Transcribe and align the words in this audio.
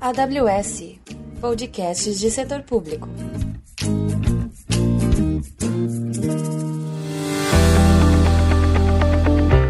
AWS 0.00 0.98
Podcasts 1.40 2.18
de 2.18 2.30
Setor 2.30 2.62
Público. 2.62 3.08